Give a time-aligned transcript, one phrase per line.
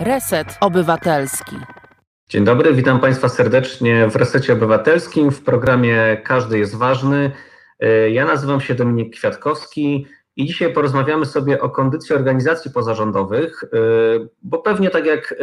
[0.00, 1.56] Reset Obywatelski.
[2.28, 7.30] Dzień dobry, witam Państwa serdecznie w Resecie Obywatelskim w programie Każdy jest ważny.
[8.10, 10.06] Ja nazywam się Dominik Kwiatkowski
[10.36, 13.64] i dzisiaj porozmawiamy sobie o kondycji organizacji pozarządowych,
[14.42, 15.34] bo pewnie tak jak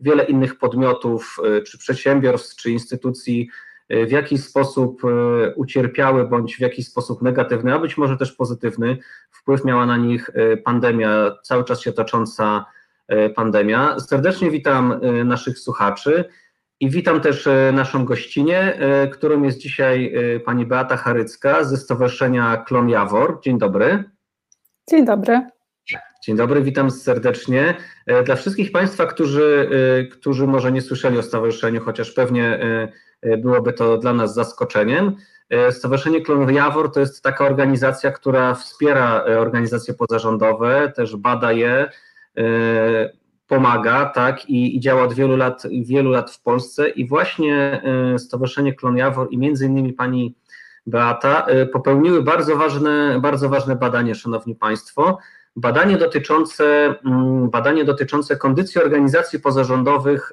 [0.00, 1.36] wiele innych podmiotów,
[1.66, 3.48] czy przedsiębiorstw, czy instytucji,
[3.90, 5.02] w jakiś sposób
[5.56, 8.98] ucierpiały bądź w jakiś sposób negatywny, a być może też pozytywny
[9.30, 10.30] wpływ miała na nich
[10.64, 12.73] pandemia, cały czas się tocząca E,
[13.34, 14.00] pandemia.
[14.00, 16.24] Serdecznie witam e, naszych słuchaczy
[16.80, 18.78] i witam też e, naszą gościnę,
[19.12, 23.40] którą jest dzisiaj pani Beata Charycka ze Stowarzyszenia Klon Jawor.
[23.42, 24.04] Dzień dobry.
[24.90, 25.40] Dzień dobry.
[26.24, 27.74] Dzień dobry, witam serdecznie.
[28.24, 29.70] Dla wszystkich Państwa, którzy,
[30.12, 32.58] którzy może nie słyszeli o stowarzyszeniu, chociaż pewnie
[33.38, 35.16] byłoby to dla nas zaskoczeniem,
[35.70, 42.13] Stowarzyszenie Klon Jawor to jest taka organizacja, która wspiera organizacje pozarządowe, też bada je, E,
[43.46, 46.88] pomaga, tak, i, i, działa od wielu lat, wielu lat w Polsce.
[46.88, 47.82] I właśnie
[48.14, 50.34] e, Stowarzyszenie Klon Jawor i między innymi pani
[50.86, 55.18] Beata e, popełniły bardzo ważne, bardzo ważne badanie, szanowni państwo,
[55.56, 60.32] badanie dotyczące, mm, badanie dotyczące kondycji organizacji pozarządowych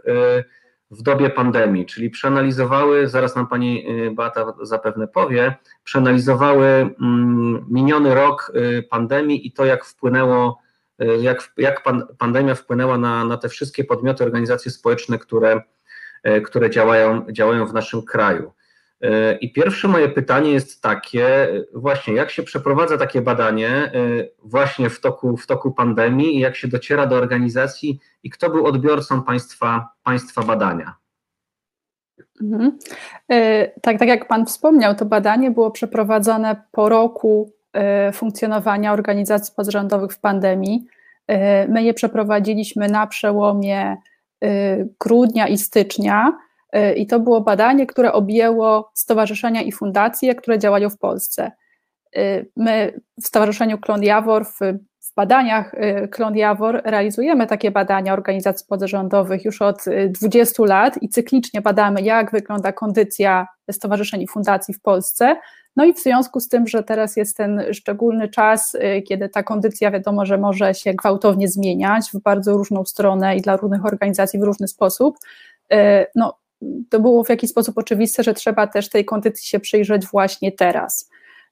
[0.91, 3.85] w dobie pandemii, czyli przeanalizowały, zaraz nam pani
[4.15, 8.53] Beata zapewne powie, przeanalizowały mm, miniony rok
[8.89, 10.70] pandemii i to, jak wpłynęło E,
[11.05, 15.61] jak, jak pan, pandemia wpłynęła na, na te wszystkie podmioty, organizacje społeczne, które,
[16.23, 18.51] e, które działają, działają w naszym kraju.
[19.01, 23.91] E, I pierwsze moje pytanie jest takie, właśnie jak się przeprowadza takie badanie
[24.43, 28.65] właśnie w toku, w toku pandemii i jak się dociera do organizacji i kto był
[28.65, 30.95] odbiorcą państwa, państwa badania?
[32.41, 32.77] Mhm.
[33.81, 37.60] Tak, tak jak Pan wspomniał, to badanie było przeprowadzone po roku E,
[38.13, 40.85] funkcjonowania organizacji pozarządowych w pandemii.
[41.27, 43.97] E, my je przeprowadziliśmy na przełomie
[44.43, 46.37] e, grudnia i stycznia.
[46.95, 51.51] I to było badanie, które objęło stowarzyszenia i fundacje, które działają w Polsce.
[52.57, 54.59] My w Stowarzyszeniu Klon Jawor, w,
[54.99, 55.75] w badaniach
[56.11, 62.31] Klon Jawor realizujemy takie badania organizacji pozarządowych już od 20 lat i cyklicznie badamy, jak
[62.31, 65.35] wygląda kondycja stowarzyszeń i fundacji w Polsce.
[65.75, 69.43] No i w związku z tym, że teraz jest ten szczególny czas, y, kiedy ta
[69.43, 74.39] kondycja wiadomo, że może się gwałtownie zmieniać w bardzo różną stronę i dla różnych organizacji
[74.39, 75.17] w różny sposób,
[75.73, 75.77] y,
[76.15, 76.37] no
[76.89, 81.09] to było w jakiś sposób oczywiste, że trzeba też tej kondycji się przyjrzeć właśnie teraz,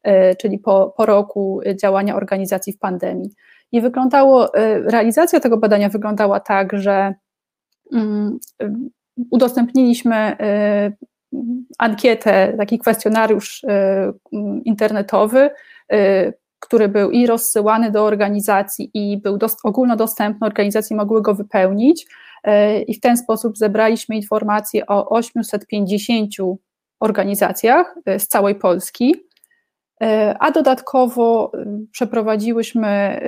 [0.08, 3.30] y, czyli po, po roku działania organizacji w pandemii.
[3.72, 4.52] I wyglądało,
[4.86, 7.14] realizacja tego badania wyglądała tak, że
[7.94, 8.40] mm,
[9.32, 10.38] udostępniliśmy
[11.78, 14.14] ankietę, taki kwestionariusz e,
[14.66, 15.50] internetowy,
[15.92, 22.06] e, który był i rozsyłany do organizacji, i był ogólnodostępny, organizacje mogły go wypełnić.
[22.44, 26.30] E, I w ten sposób zebraliśmy informacje o 850
[27.00, 29.16] organizacjach z całej Polski,
[30.40, 31.52] a dodatkowo
[31.92, 33.22] przeprowadziłyśmy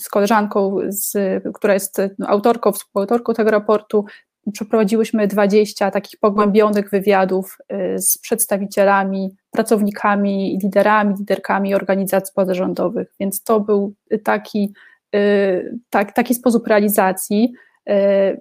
[0.00, 1.14] z koleżanką, z,
[1.54, 4.04] która jest autorką, współautorką tego raportu,
[4.52, 13.60] przeprowadziłyśmy 20 takich pogłębionych wywiadów y, z przedstawicielami, pracownikami, liderami, liderkami organizacji pozarządowych, więc to
[13.60, 14.74] był taki,
[15.14, 17.52] y, tak, taki sposób realizacji.
[17.90, 18.40] Y,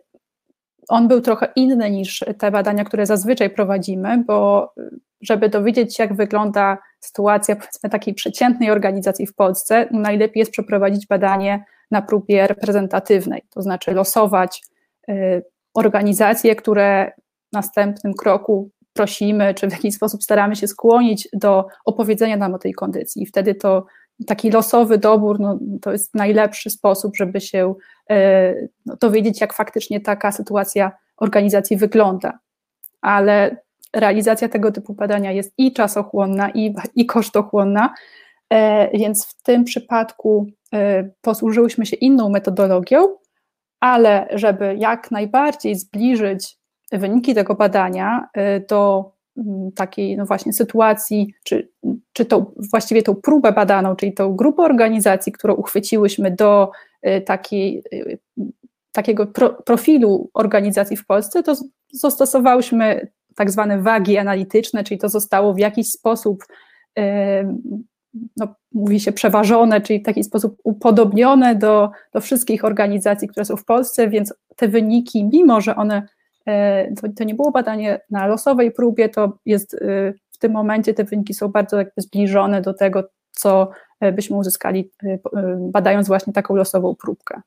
[0.89, 4.73] on był trochę inny niż te badania, które zazwyczaj prowadzimy, bo
[5.21, 11.07] żeby dowiedzieć się, jak wygląda sytuacja powiedzmy takiej przeciętnej organizacji w Polsce, najlepiej jest przeprowadzić
[11.07, 14.61] badanie na próbie reprezentatywnej, to znaczy losować
[15.75, 17.11] organizacje, które
[17.49, 22.59] w następnym kroku prosimy, czy w jakiś sposób staramy się skłonić do opowiedzenia nam o
[22.59, 23.23] tej kondycji.
[23.23, 23.85] I wtedy to
[24.27, 27.75] taki losowy dobór no, to jest najlepszy sposób, żeby się
[28.85, 32.39] no, dowiedzieć, jak faktycznie taka sytuacja organizacji wygląda.
[33.01, 33.57] Ale
[33.95, 37.93] realizacja tego typu badania jest i czasochłonna, i, i kosztochłonna,
[38.49, 43.07] e, więc w tym przypadku e, posłużyłyśmy się inną metodologią,
[43.85, 46.57] ale żeby jak najbardziej zbliżyć
[46.91, 51.69] wyniki tego badania y, do mm, takiej no właśnie sytuacji, czy,
[52.13, 56.71] czy tą, właściwie tą próbę badaną, czyli tą grupę organizacji, którą uchwyciłyśmy do
[57.07, 58.19] y, takiej, y,
[58.91, 61.55] takiego pro, profilu organizacji w Polsce, to
[61.93, 66.43] zastosowałyśmy tak zwane wagi analityczne, czyli to zostało w jakiś sposób
[68.37, 73.55] no, mówi się przeważone, czyli w taki sposób upodobnione do, do wszystkich organizacji, które są
[73.55, 76.07] w Polsce, więc te wyniki, mimo że one,
[76.47, 80.93] e, to, to nie było badanie na losowej próbie, to jest e, w tym momencie
[80.93, 83.69] te wyniki są bardzo jakby zbliżone do tego, co
[83.99, 84.91] e, byśmy uzyskali
[85.59, 87.41] badając właśnie taką losową próbkę.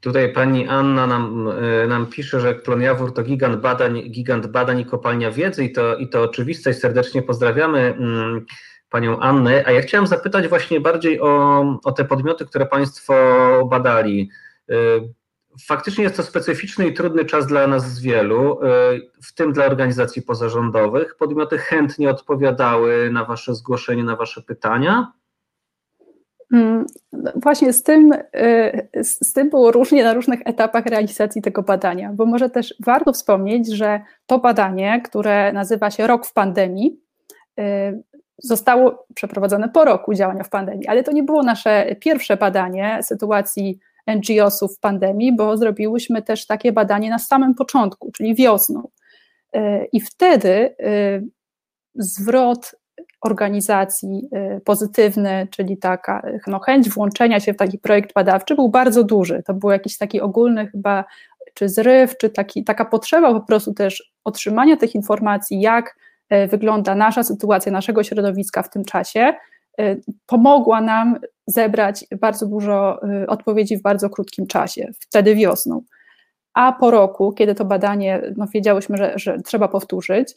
[0.00, 1.48] Tutaj pani Anna nam,
[1.88, 6.08] nam pisze, że Jawór to gigant badań, gigant badań i kopalnia wiedzy i to, i
[6.08, 8.46] to oczywiste serdecznie pozdrawiamy mm,
[8.94, 9.64] panią Annę.
[9.66, 13.14] A ja chciałem zapytać właśnie bardziej o, o te podmioty, które państwo
[13.70, 14.30] badali.
[14.70, 14.74] E,
[15.66, 18.66] faktycznie jest to specyficzny i trudny czas dla nas wielu, e,
[19.22, 21.16] w tym dla organizacji pozarządowych.
[21.16, 25.12] Podmioty chętnie odpowiadały na wasze zgłoszenie, na wasze pytania.
[26.52, 26.86] Mm,
[27.34, 32.26] właśnie z tym, y, z tym było różnie na różnych etapach realizacji tego badania, bo
[32.26, 37.00] może też warto wspomnieć, że to badanie, które nazywa się Rok w pandemii,
[37.60, 42.98] y, zostało przeprowadzone po roku działania w pandemii, ale to nie było nasze pierwsze badanie
[43.02, 48.88] sytuacji NGO-sów w pandemii, bo zrobiłyśmy też takie badanie na samym początku, czyli wiosną.
[49.56, 50.76] Y, I wtedy
[51.94, 52.74] zwrot
[53.20, 59.04] organizacji y, pozytywny, czyli taka no, chęć włączenia się w taki projekt badawczy był bardzo
[59.04, 59.42] duży.
[59.46, 61.04] To był jakiś taki ogólny chyba
[61.54, 65.96] czy zryw, czy taki, taka potrzeba po prostu też otrzymania tych informacji, jak
[66.30, 69.34] wygląda nasza sytuacja, naszego środowiska w tym czasie,
[69.80, 75.82] y, pomogła nam zebrać bardzo dużo odpowiedzi w bardzo krótkim czasie, wtedy wiosną.
[76.54, 80.34] A po roku, kiedy to badanie, no wiedziałyśmy, że, że trzeba powtórzyć,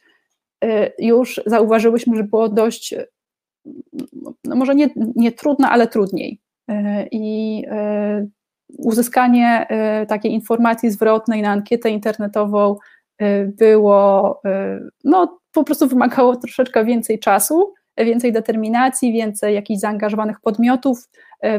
[0.99, 2.95] już zauważyłyśmy, że było dość,
[4.43, 6.41] no może nie, nie trudno, ale trudniej.
[7.11, 7.63] I
[8.77, 9.67] uzyskanie
[10.07, 12.75] takiej informacji zwrotnej na ankietę internetową
[13.45, 14.41] było,
[15.03, 21.09] no po prostu wymagało troszeczkę więcej czasu, więcej determinacji, więcej jakichś zaangażowanych podmiotów,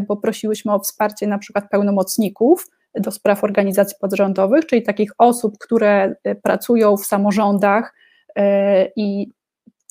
[0.08, 6.14] bo prosiłyśmy o wsparcie na przykład pełnomocników do spraw organizacji podrządowych, czyli takich osób, które
[6.42, 7.94] pracują w samorządach,
[8.96, 9.32] i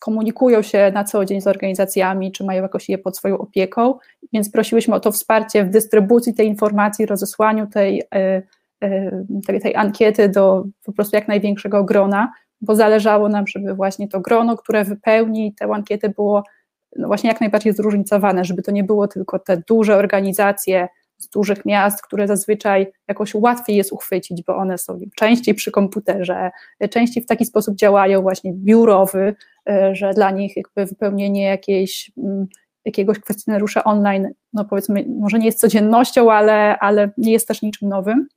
[0.01, 3.93] komunikują się na co dzień z organizacjami, czy mają jakoś je pod swoją opieką,
[4.33, 8.03] więc prosiłyśmy o to wsparcie w dystrybucji tej informacji, rozesłaniu tej,
[9.47, 12.31] tej, tej ankiety do po prostu jak największego grona,
[12.61, 16.43] bo zależało nam, żeby właśnie to grono, które wypełni tę ankietę było
[16.95, 20.87] no właśnie jak najbardziej zróżnicowane, żeby to nie było tylko te duże organizacje
[21.17, 26.51] z dużych miast, które zazwyczaj jakoś łatwiej jest uchwycić, bo one są częściej przy komputerze,
[26.89, 29.35] częściej w taki sposób działają właśnie biurowy,
[29.69, 32.47] e, że dla nich jakby wypełnienie jakiejś, mm,
[32.85, 37.89] jakiegoś kwestionariusza online, no powiedzmy, może nie jest codziennością, ale, ale nie jest też niczym
[37.89, 38.27] nowym.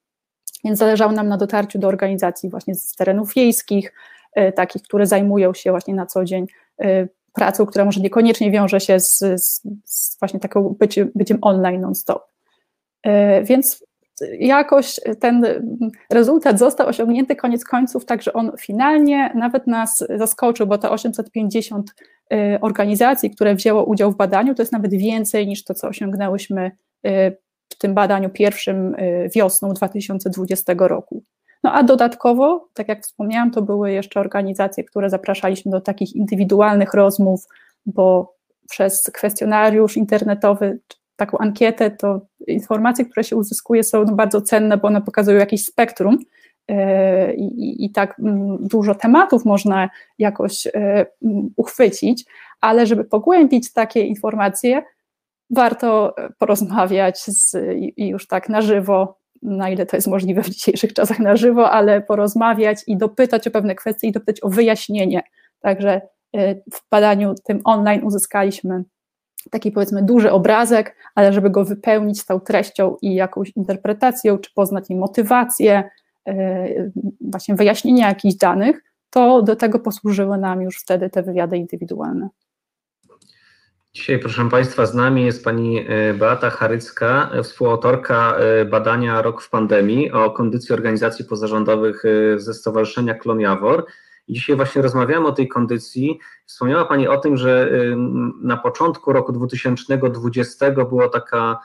[0.64, 3.92] Więc zależało nam na dotarciu do organizacji właśnie z terenów wiejskich,
[4.32, 6.46] e, takich, które zajmują się właśnie na co dzień
[6.80, 11.80] e, pracą, która może niekoniecznie wiąże się z, z, z właśnie taką byciem, byciem online
[11.80, 12.22] non-stop.
[13.02, 13.84] E, więc
[14.38, 15.46] jakoś ten
[16.10, 21.94] rezultat został osiągnięty koniec końców, także on finalnie nawet nas zaskoczył, bo te 850
[22.32, 26.70] e, organizacji, które wzięło udział w badaniu, to jest nawet więcej niż to, co osiągnęłyśmy
[27.80, 28.96] tym badaniu pierwszym
[29.34, 31.22] wiosną 2020 roku.
[31.64, 36.94] No a dodatkowo, tak jak wspomniałam, to były jeszcze organizacje, które zapraszaliśmy do takich indywidualnych
[36.94, 37.46] rozmów,
[37.86, 38.34] bo
[38.70, 40.78] przez kwestionariusz internetowy
[41.16, 45.64] taką ankietę, to informacje, które się uzyskuje, są no bardzo cenne, bo one pokazują jakieś
[45.64, 46.18] spektrum
[46.68, 51.06] e, i, i tak mm, dużo tematów można jakoś mm,
[51.56, 52.24] uchwycić,
[52.60, 54.82] ale żeby pogłębić takie informacje,
[55.50, 57.56] warto porozmawiać z,
[57.96, 61.70] i już tak na żywo, na ile to jest możliwe w dzisiejszych czasach na żywo,
[61.70, 65.22] ale porozmawiać i dopytać o pewne kwestie i dopytać o wyjaśnienie.
[65.60, 66.00] Także
[66.36, 68.84] e, w badaniu tym online uzyskaliśmy
[69.50, 74.90] taki powiedzmy duży obrazek, ale żeby go wypełnić tą treścią i jakąś interpretacją, czy poznać
[74.90, 75.90] jej motywację,
[76.28, 76.66] e,
[77.20, 82.28] właśnie wyjaśnienia jakichś danych, to do tego posłużyły nam już wtedy te wywiady indywidualne.
[83.94, 89.50] Dzisiaj, proszę Państwa, z nami jest pani e, Beata Charycka, współautorka e, badania Rok w
[89.50, 92.02] pandemii o kondycji organizacji pozarządowych
[92.36, 93.86] ze Stowarzyszenia Klon Jawor.
[94.28, 96.18] Dzisiaj właśnie rozmawiamy o tej kondycji.
[96.46, 97.70] Wspomniała Pani o tym, że
[98.42, 101.58] na początku roku 2020 było taka,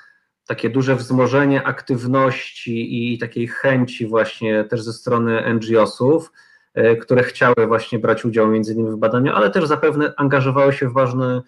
[0.47, 6.31] takie duże wzmożenie aktywności i takiej chęci właśnie też ze strony NGO-sów,
[6.73, 10.89] e, które chciały właśnie brać udział między innymi w badaniu, ale też zapewne angażowały się
[10.89, 11.41] w, ważne, e,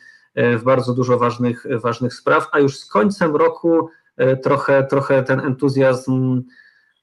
[0.57, 5.39] w bardzo dużo ważnych, ważnych spraw, a już z końcem roku e, trochę, trochę ten
[5.39, 6.43] entuzjazm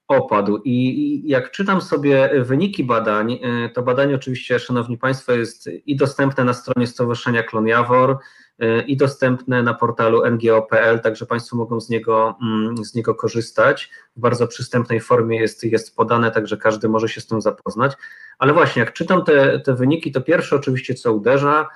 [0.07, 0.61] opadł.
[0.65, 6.43] I jak czytam sobie wyniki badań, e, to badanie oczywiście, Szanowni Państwo, jest i dostępne
[6.43, 8.17] na stronie Stowarzyszenia Klon Jawor,
[8.59, 13.89] e, i dostępne na portalu ngo.pl, także Państwo mogą z niego, mm, z niego korzystać.
[14.15, 17.93] W bardzo przystępnej formie jest, jest podane, także każdy może się z tym zapoznać.
[18.37, 21.67] Ale właśnie, jak czytam te, te wyniki, to pierwsze oczywiście, co uderza, e,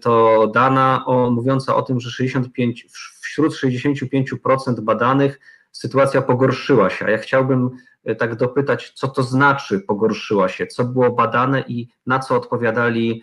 [0.00, 2.86] to dana o, mówiąca o tym, że 65,
[3.20, 5.40] wśród 65% badanych
[5.72, 7.04] sytuacja pogorszyła się.
[7.04, 7.70] A ja chciałbym
[8.18, 13.22] tak dopytać, co to znaczy pogorszyła się, co było badane i na co odpowiadali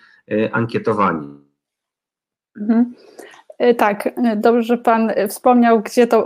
[0.52, 1.40] ankietowani.
[2.60, 2.94] Mhm.
[3.60, 6.26] E, tak, e, dobrze, że Pan e, wspomniał, gdzie to,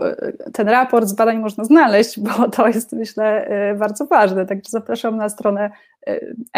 [0.54, 3.48] ten raport z badań można znaleźć, bo to jest myślę
[3.80, 4.46] bardzo ważne.
[4.46, 5.72] Także zapraszam na stronę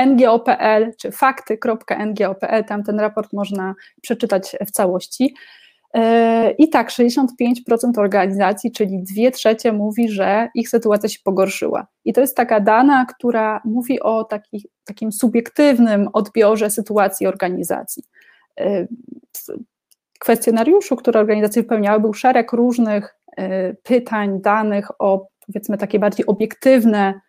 [0.05, 5.35] ngo.pl czy fakty.ngo.pl, tam ten raport można przeczytać w całości.
[6.57, 7.53] I tak, 65%
[7.97, 11.87] organizacji, czyli 2 trzecie mówi, że ich sytuacja się pogorszyła.
[12.05, 18.03] I to jest taka dana, która mówi o taki, takim subiektywnym odbiorze sytuacji organizacji
[20.19, 23.15] kwestionariuszu, który organizacje wypełniały, był szereg różnych
[23.83, 27.21] pytań, danych o powiedzmy takie bardziej obiektywne,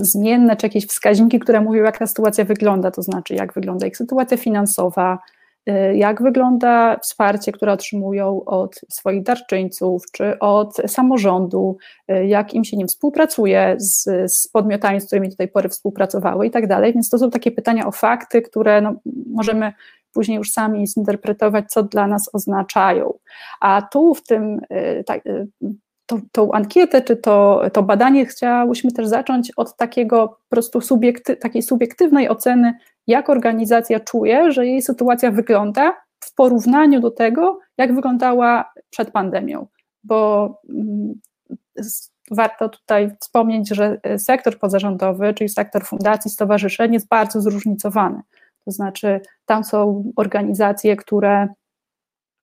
[0.00, 3.96] zmienne, czy jakieś wskaźniki, które mówią, jak ta sytuacja wygląda, to znaczy jak wygląda ich
[3.96, 5.18] sytuacja finansowa,
[5.66, 11.76] e, jak wygląda wsparcie, które otrzymują od swoich darczyńców, czy od samorządu,
[12.26, 16.50] jak im się nim współpracuje z, z podmiotami, z którymi do tej pory współpracowały i
[16.50, 16.92] tak dalej.
[16.92, 18.94] Więc to są takie pytania o fakty, które no,
[19.26, 19.72] możemy
[20.12, 23.14] później już sami zinterpretować, co dla nas oznaczają.
[23.60, 25.46] A tu w tym, y, y,
[26.08, 31.36] to, tą ankietę czy to, to badanie chciałyśmy też zacząć od takiego po prostu subiekty,
[31.36, 32.74] takiej subiektywnej oceny,
[33.06, 39.66] jak organizacja czuje, że jej sytuacja wygląda w porównaniu do tego, jak wyglądała przed pandemią.
[40.04, 41.14] Bo mm,
[42.30, 48.20] warto tutaj wspomnieć, że sektor pozarządowy, czyli sektor fundacji, stowarzyszeń jest bardzo zróżnicowany.
[48.64, 51.48] To znaczy, tam są organizacje, które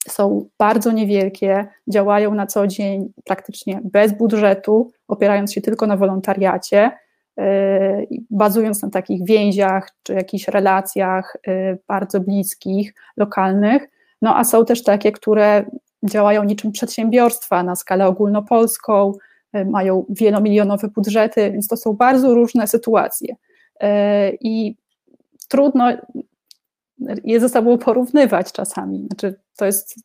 [0.07, 6.91] są bardzo niewielkie, działają na co dzień praktycznie bez budżetu, opierając się tylko na wolontariacie,
[7.37, 13.89] yy, bazując na takich więziach czy jakichś relacjach yy, bardzo bliskich, lokalnych.
[14.21, 15.65] No a są też takie, które
[16.03, 19.13] działają niczym przedsiębiorstwa na skalę ogólnopolską,
[19.53, 23.35] yy, mają wielomilionowe budżety, więc to są bardzo różne sytuacje.
[24.41, 24.75] I
[25.47, 25.91] trudno
[27.23, 29.07] je ze sobą porównywać czasami.
[29.07, 29.95] Znaczy, to jest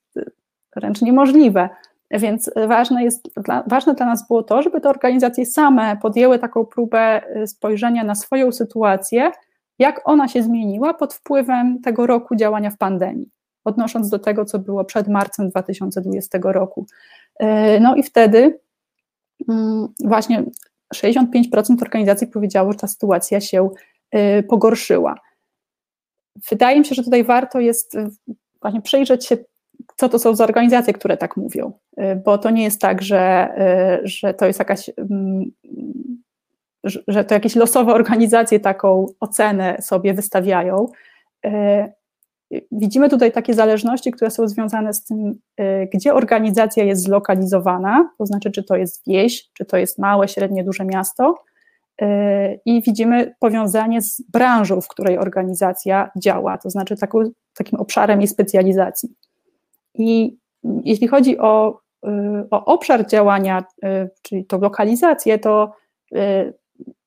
[0.77, 1.69] wręcz niemożliwe.
[2.11, 3.29] Więc ważne, jest,
[3.67, 8.15] ważne dla nas było to, żeby te organizacje same podjęły taką próbę y, spojrzenia na
[8.15, 9.31] swoją sytuację,
[9.79, 13.31] jak ona się zmieniła pod wpływem tego roku działania w pandemii,
[13.65, 16.87] odnosząc do tego, co było przed marcem 2020 roku.
[17.43, 17.47] Y,
[17.81, 18.61] no i wtedy
[19.49, 20.45] mm, właśnie
[20.95, 23.71] 65% organizacji powiedziało, że ta sytuacja się
[24.15, 25.15] y, pogorszyła.
[26.51, 28.09] Wydaje mi się, że tutaj warto jest y,
[28.63, 29.37] właśnie przyjrzeć się,
[29.97, 33.49] co to są za organizacje, które tak mówią, y, bo to nie jest tak, że,
[34.05, 35.51] y, że to jest jakaś, mm,
[37.09, 40.87] że to jakieś losowe organizacje taką ocenę sobie wystawiają.
[42.73, 45.41] Widzimy tutaj takie zależności, które są związane z tym,
[45.93, 50.65] gdzie organizacja jest zlokalizowana, to znaczy, czy to jest wieś, czy to jest małe, średnie,
[50.65, 51.35] duże miasto,
[52.65, 57.19] i widzimy powiązanie z branżą, w której organizacja działa, to znaczy taką,
[57.55, 59.09] takim obszarem jej specjalizacji.
[59.95, 60.37] I
[60.85, 61.81] jeśli chodzi o,
[62.51, 63.65] o obszar działania,
[64.23, 65.73] czyli tą lokalizację, to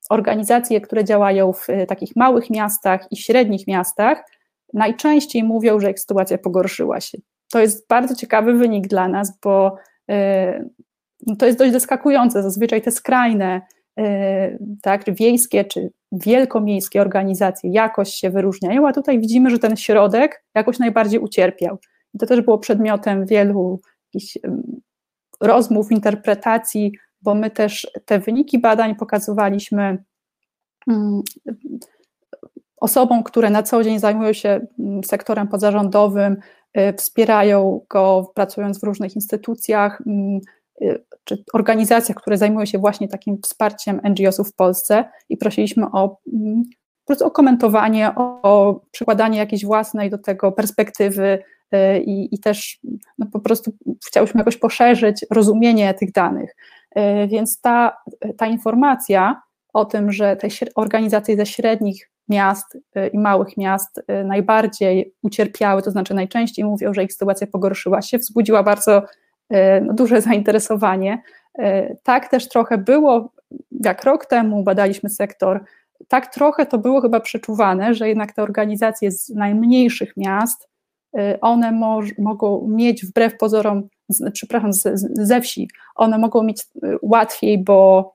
[0.10, 4.24] organizacje, które działają w takich małych miastach i średnich miastach,
[4.74, 7.18] najczęściej mówią, że ich sytuacja pogorszyła się.
[7.52, 9.76] To jest bardzo ciekawy wynik dla nas, bo
[11.40, 12.44] to jest dość zaskakujące.
[12.44, 13.62] Zazwyczaj te skrajne
[14.82, 20.80] tak, wiejskie czy wielkomiejskie organizacje jakoś się wyróżniają, a tutaj widzimy, że ten środek jakoś
[20.80, 21.78] najbardziej ucierpiał.
[22.14, 23.80] I to też było przedmiotem wielu
[24.14, 24.38] jakichś
[25.42, 30.04] rozmów, interpretacji, bo my też te wyniki badań pokazywaliśmy
[30.88, 31.22] mm,
[32.78, 36.38] osobom, które na co dzień zajmują się mm, sektorem pozarządowym,
[36.74, 40.40] e, wspierają go pracując w różnych instytucjach, mm,
[40.82, 46.18] Y, czy organizacjach, które zajmują się właśnie takim wsparciem NGO-sów w Polsce i prosiliśmy o,
[46.34, 46.64] mm,
[47.04, 52.40] po prostu o komentowanie, o, o przykładanie jakiejś własnej do tego perspektywy y, i, i
[52.40, 52.80] też
[53.18, 53.72] no, po prostu
[54.08, 56.56] chciałyśmy jakoś poszerzyć rozumienie tych danych.
[56.98, 57.98] Y, więc ta,
[58.38, 59.42] ta informacja
[59.74, 62.78] o tym, że te organizacje ze średnich miast
[63.14, 68.64] i małych miast najbardziej ucierpiały, to znaczy najczęściej mówią, że ich sytuacja pogorszyła się, wzbudziła
[68.64, 69.04] bardzo E,
[69.82, 71.22] no, duże zainteresowanie.
[71.60, 73.34] E, tak też trochę było,
[73.72, 75.64] jak rok temu badaliśmy sektor,
[76.08, 80.70] tak trochę to było chyba przeczuwane, że jednak te organizacje z najmniejszych miast,
[81.18, 84.84] e, one mo mogą mieć wbrew pozorom, z, przepraszam, z,
[85.28, 86.64] ze wsi, one mogą mieć
[87.02, 88.14] łatwiej, bo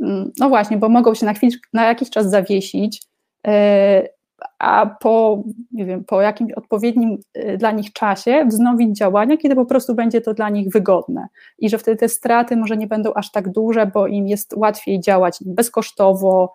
[0.00, 3.02] mm, no właśnie, bo mogą się na, chwilę, na jakiś czas zawiesić,
[4.58, 7.18] a po, nie wiem, po jakimś odpowiednim
[7.58, 11.26] dla nich czasie wznowić działania, kiedy po prostu będzie to dla nich wygodne
[11.58, 15.00] i że wtedy te straty może nie będą aż tak duże, bo im jest łatwiej
[15.00, 16.52] działać bezkosztowo,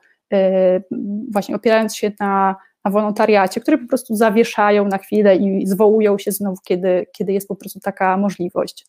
[1.31, 2.55] właśnie opierając się na,
[2.85, 7.47] na wolontariacie, które po prostu zawieszają na chwilę i zwołują się znów, kiedy, kiedy jest
[7.47, 8.87] po prostu taka możliwość.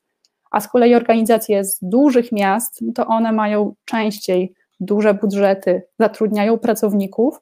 [0.51, 7.41] A z kolei organizacje z dużych miast, to one mają częściej duże budżety, zatrudniają pracowników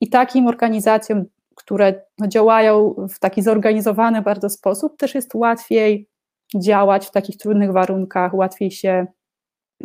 [0.00, 1.24] i takim organizacjom,
[1.54, 6.08] które no, działają w taki zorganizowany bardzo sposób, też jest łatwiej
[6.54, 9.06] działać w takich trudnych warunkach, łatwiej się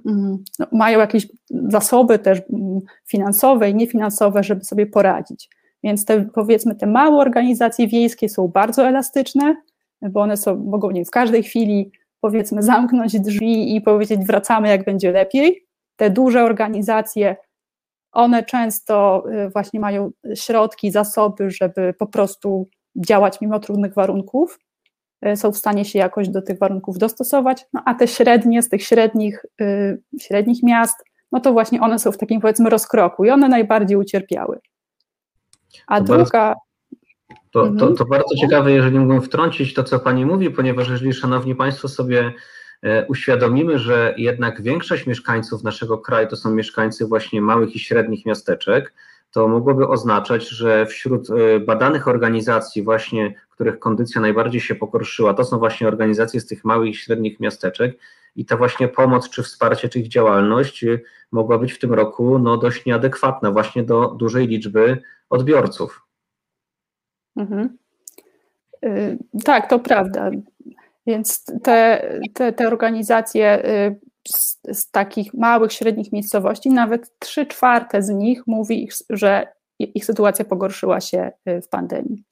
[0.05, 5.49] mm, no, mają jakieś zasoby też mm, finansowe i niefinansowe, żeby sobie poradzić.
[5.83, 9.55] Więc te, powiedzmy, te małe organizacje wiejskie są bardzo elastyczne,
[10.01, 11.91] bo one są, mogą nie, w każdej chwili
[12.21, 15.65] powiedzmy zamknąć drzwi i powiedzieć wracamy jak będzie lepiej.
[15.95, 17.35] Te duże organizacje,
[18.11, 24.59] one często y, właśnie mają środki, zasoby, żeby po prostu działać mimo trudnych warunków,
[25.25, 28.69] y, są w stanie się jakoś do tych warunków dostosować, no a te średnie z
[28.69, 33.29] tych średnich, yy, średnich miast, no to właśnie one są w takim powiedzmy rozkroku i
[33.29, 34.59] one najbardziej ucierpiały.
[35.87, 36.39] A to druga.
[36.39, 36.55] Bardzo,
[37.51, 37.95] to, to, mhm.
[37.95, 42.33] to bardzo ciekawe, jeżeli mógłbym wtrącić to, co Pani mówi, ponieważ jeżeli Szanowni Państwo sobie
[43.07, 48.93] uświadomimy, że jednak większość mieszkańców naszego kraju to są mieszkańcy właśnie małych i średnich miasteczek,
[49.31, 55.43] to mogłoby oznaczać, że wśród e, badanych organizacji właśnie, których kondycja najbardziej się pogorszyła, to
[55.43, 57.97] są właśnie organizacje z tych małych i średnich miasteczek
[58.35, 60.99] i ta właśnie pomoc czy wsparcie, czy ich działalność e,
[61.31, 66.01] mogła być w tym roku no, dość nieadekwatna właśnie do dużej liczby odbiorców.
[67.35, 67.77] Mhm.
[69.45, 70.31] Tak, to prawda.
[71.07, 78.01] Więc te, te, te organizacje y, z, z, takich małych, średnich miejscowości, nawet trzy czwarte
[78.01, 79.47] z nich mówi, że
[79.79, 82.23] ich sytuacja pogorszyła się y, w pandemii.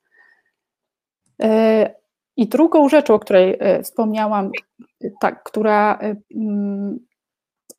[2.38, 4.52] I drugą rzeczą, o której wspomniałam,
[5.22, 6.00] tak, która
[6.36, 7.00] mm,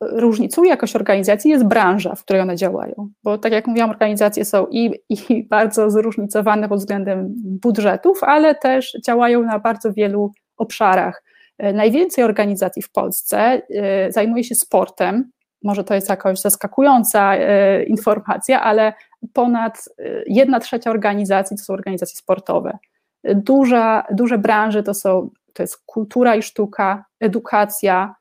[0.01, 3.09] różnicuje jakoś organizacji, jest branża, w której one działają.
[3.25, 8.97] Bo tak jak mówiłam, organizacje są i, i bardzo zróżnicowane pod względem budżetów, ale też
[9.07, 11.23] działają na bardzo wielu obszarach.
[11.59, 15.31] E, najwięcej organizacji w Polsce e, zajmuje się sportem.
[15.63, 18.93] Może to jest jakaś zaskakująca e, informacja, ale
[19.33, 19.85] ponad
[20.27, 22.79] jedna trzecia organizacji to są organizacje sportowe.
[23.25, 28.15] Duża, duże branże to są to jest kultura i sztuka, edukacja,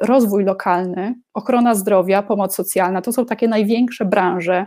[0.00, 4.66] rozwój lokalny, ochrona zdrowia, pomoc socjalna to są takie największe branże,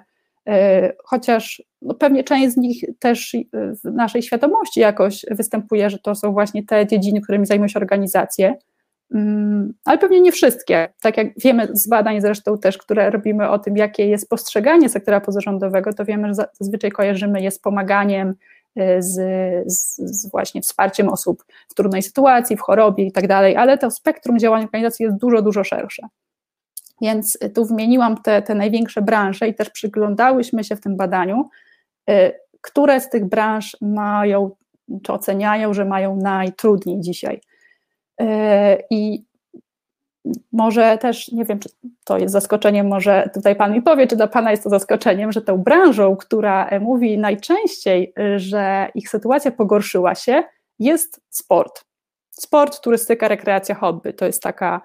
[1.04, 6.32] chociaż no pewnie część z nich też w naszej świadomości jakoś występuje, że to są
[6.32, 8.56] właśnie te dziedziny, którymi zajmują się organizacje,
[9.14, 10.90] mm, ale pewnie nie wszystkie.
[11.02, 15.22] Tak jak wiemy z badań zresztą też, które robimy o tym, jakie jest postrzeganie sektora
[15.22, 18.36] pozarządowego, to wiemy, że zazwyczaj kojarzymy je z pomaganiem
[18.78, 19.16] Y, z,
[19.72, 23.92] z, z, właśnie wsparciem osób w trudnej sytuacji, w chorobie i tak dalej, ale to
[23.92, 26.08] spektrum działań organizacji jest dużo, dużo szersze.
[27.02, 31.50] Więc tu wymieniłam te, te największe branże i też przyglądałyśmy się w tym badaniu,
[32.10, 34.56] y, które z tych branż mają,
[35.04, 37.42] czy oceniają, że mają najtrudniej dzisiaj.
[38.22, 38.26] Y,
[38.90, 39.28] I
[40.52, 41.70] może też, nie wiem, czy
[42.06, 45.42] to jest zaskoczeniem, może tutaj Pan mi powie, czy dla Pana jest to zaskoczeniem, że
[45.42, 50.44] tą branżą, która e, mówi najczęściej, y, że ich sytuacja pogorszyła się,
[50.80, 51.86] jest sport.
[52.32, 54.14] Sport, turystyka, rekreacja, hobby.
[54.14, 54.82] To jest taka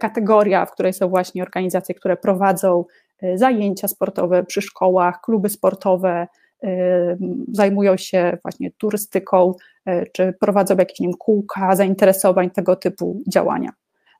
[0.00, 2.84] kategoria, w której są właśnie organizacje, które prowadzą
[3.22, 6.26] e, zajęcia sportowe przy szkołach, kluby sportowe,
[7.52, 9.54] zajmują się właśnie turystyką,
[10.12, 13.70] czy prowadzą jakieś nie wiem, kółka zainteresowań, tego typu działania.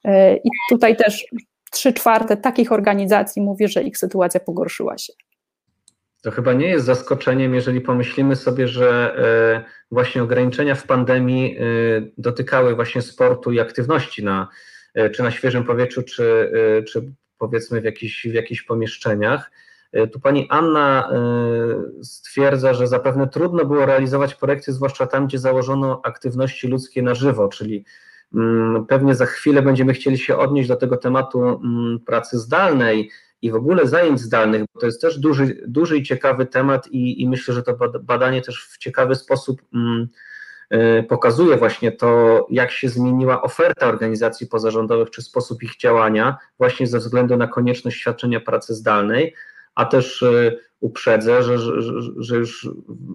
[0.04, 1.26] E, I tutaj też
[1.70, 5.12] trzy czwarte takich organizacji mówi, że ich sytuacja pogorszyła się.
[6.22, 11.62] To chyba nie jest zaskoczeniem, jeżeli pomyślimy sobie, że e, właśnie ograniczenia w pandemii e,
[12.18, 14.48] dotykały właśnie sportu i aktywności na,
[15.14, 16.52] czy na świeżym powietrzu, czy,
[16.88, 19.50] czy powiedzmy w jakichś, w jakichś pomieszczeniach.
[20.12, 21.10] Tu pani Anna
[22.02, 27.48] stwierdza, że zapewne trudno było realizować projekty, zwłaszcza tam, gdzie założono aktywności ludzkie na żywo,
[27.48, 27.84] czyli
[28.34, 33.10] Mm, pewnie za chwilę będziemy chcieli się odnieść do tego tematu mm, pracy zdalnej
[33.42, 37.22] i w ogóle zajęć zdalnych, bo to jest też duży, duży i ciekawy temat i,
[37.22, 40.08] i myślę, że to badanie też w ciekawy sposób mm, e,
[41.08, 46.98] pokazuje właśnie to, jak się zmieniła oferta organizacji pozarządowych czy sposób ich działania, właśnie ze
[46.98, 49.34] względu na konieczność świadczenia pracy zdalnej,
[49.74, 51.82] a też e, uprzedzę, że, że,
[52.16, 52.68] że już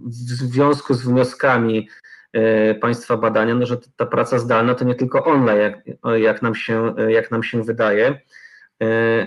[0.09, 1.87] w związku z wnioskami
[2.33, 5.81] E, państwa badania, no, że ta praca zdalna to nie tylko online, jak,
[6.15, 8.19] jak, nam, się, jak nam się wydaje.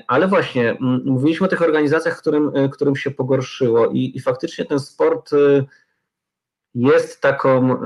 [0.06, 5.30] Ale właśnie, mówiliśmy o tych organizacjach, którym, którym się pogorszyło i, i faktycznie ten sport
[6.76, 7.80] jest taką,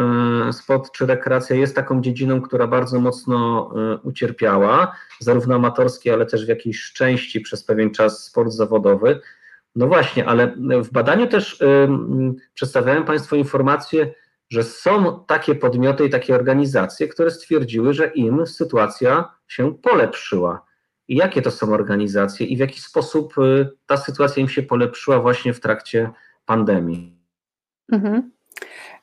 [0.53, 3.71] sport czy rekreacja jest taką dziedziną, która bardzo mocno
[4.03, 9.21] ucierpiała, zarówno amatorski, ale też w jakiejś części przez pewien czas sport zawodowy.
[9.77, 11.63] No właśnie, ale w badaniu też
[12.55, 14.15] przedstawiałem Państwu informację,
[14.51, 20.65] że są takie podmioty i takie organizacje, które stwierdziły, że im sytuacja się polepszyła.
[21.09, 23.35] I jakie to są organizacje i w jaki sposób
[23.87, 26.11] ta sytuacja im się polepszyła właśnie w trakcie
[26.47, 27.17] pandemii?
[27.93, 28.31] Mhm.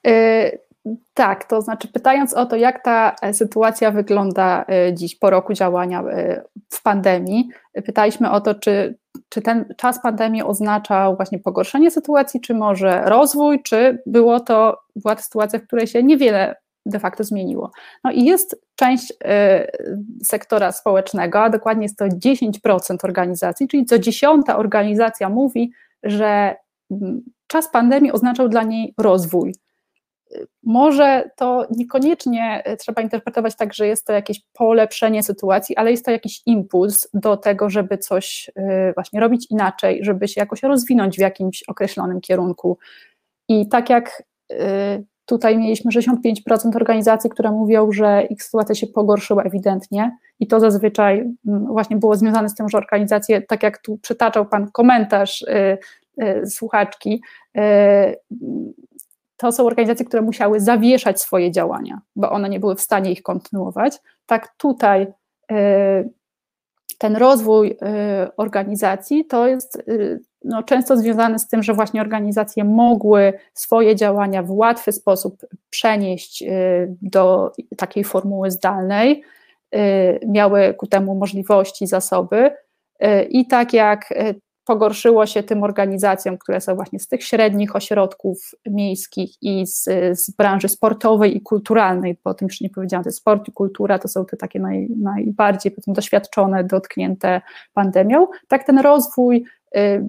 [0.07, 0.67] Y
[1.13, 5.53] tak, to znaczy pytając o to, jak ta e, sytuacja wygląda e, dziś po roku
[5.53, 7.49] działania e, w pandemii,
[7.85, 8.97] pytaliśmy o to, czy,
[9.29, 15.15] czy ten czas pandemii oznaczał właśnie pogorszenie sytuacji, czy może rozwój, czy było to, była
[15.15, 16.55] to sytuacja, w której się niewiele
[16.85, 17.71] de facto zmieniło.
[18.03, 19.13] No i jest część
[20.23, 25.71] sektora społecznego, a dokładnie jest to 10% organizacji, czyli co dziesiąta organizacja mówi,
[26.03, 26.55] że
[26.91, 29.53] mm, czas pandemii oznaczał dla niej rozwój
[30.63, 36.05] może to niekoniecznie e, trzeba interpretować tak, że jest to jakieś polepszenie sytuacji, ale jest
[36.05, 41.17] to jakiś impuls do tego, żeby coś e, właśnie robić inaczej, żeby się jakoś rozwinąć
[41.17, 42.77] w jakimś określonym kierunku.
[43.49, 49.43] I tak jak e, tutaj mieliśmy 65% organizacji, które mówią, że ich sytuacja się pogorszyła
[49.43, 54.45] ewidentnie i to zazwyczaj właśnie było związane z tym, że organizacje, tak jak tu przytaczał
[54.45, 55.45] Pan komentarz
[56.45, 57.21] słuchaczki,
[59.37, 63.21] to są organizacje, które musiały zawieszać swoje działania, bo one nie były w stanie ich
[63.21, 63.97] kontynuować.
[64.25, 65.07] Tak tutaj
[65.51, 66.09] y,
[66.97, 67.75] ten rozwój y,
[68.37, 74.43] organizacji to jest y, no, często związany z tym, że właśnie organizacje mogły swoje działania
[74.43, 76.43] w łatwy sposób przenieść
[77.01, 79.23] do takiej formuły zdalnej,
[80.27, 82.51] miały ku temu możliwości, zasoby.
[83.29, 84.13] I tak jak
[84.67, 89.83] pogorszyło się tym organizacjom, które są właśnie z tych średnich ośrodków miejskich i z,
[90.19, 93.99] z branży sportowej i kulturalnej, bo o tym już nie powiedziałam, to sport i kultura
[93.99, 97.41] to są te takie naj, najbardziej doświadczone, dotknięte
[97.73, 98.27] pandemią.
[98.47, 99.45] Tak ten rozwój
[99.77, 100.07] y,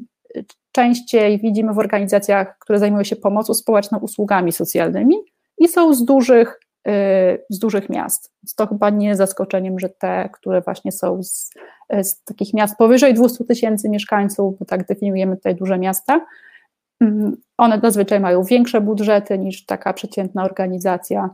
[0.72, 5.16] częściej widzimy w organizacjach, które zajmują się pomocą społeczną, usługami socjalnymi
[5.58, 6.60] i są z dużych
[7.50, 8.32] z dużych miast.
[8.56, 11.50] To chyba nie zaskoczeniem, że te, które właśnie są z,
[12.02, 16.26] z takich miast powyżej 200 tysięcy mieszkańców, bo tak definiujemy tutaj duże miasta,
[17.00, 21.30] mm, one zazwyczaj mają większe budżety niż taka przeciętna organizacja.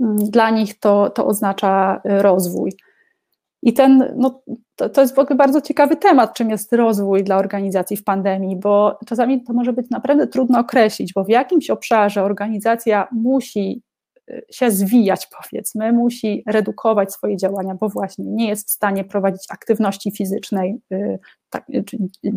[0.00, 2.72] Mm, dla nich to, to oznacza y, rozwój.
[3.62, 4.42] I ten, no,
[4.76, 8.56] to, to jest w ogóle bardzo ciekawy temat, czym jest rozwój dla organizacji w pandemii,
[8.56, 13.82] bo czasami to może być naprawdę trudno określić, bo w jakimś obszarze organizacja musi
[14.50, 20.10] się zwijać, powiedzmy, musi redukować swoje działania, bo właśnie nie jest w stanie prowadzić aktywności
[20.10, 21.18] fizycznej, y,
[21.50, 21.84] tak, y,
[22.24, 22.32] y,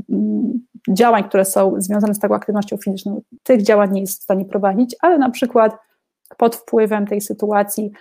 [0.89, 4.95] działań, które są związane z taką aktywnością fizyczną, tych działań nie jest w stanie prowadzić,
[5.02, 5.78] ale na przykład
[6.38, 7.91] pod wpływem tej sytuacji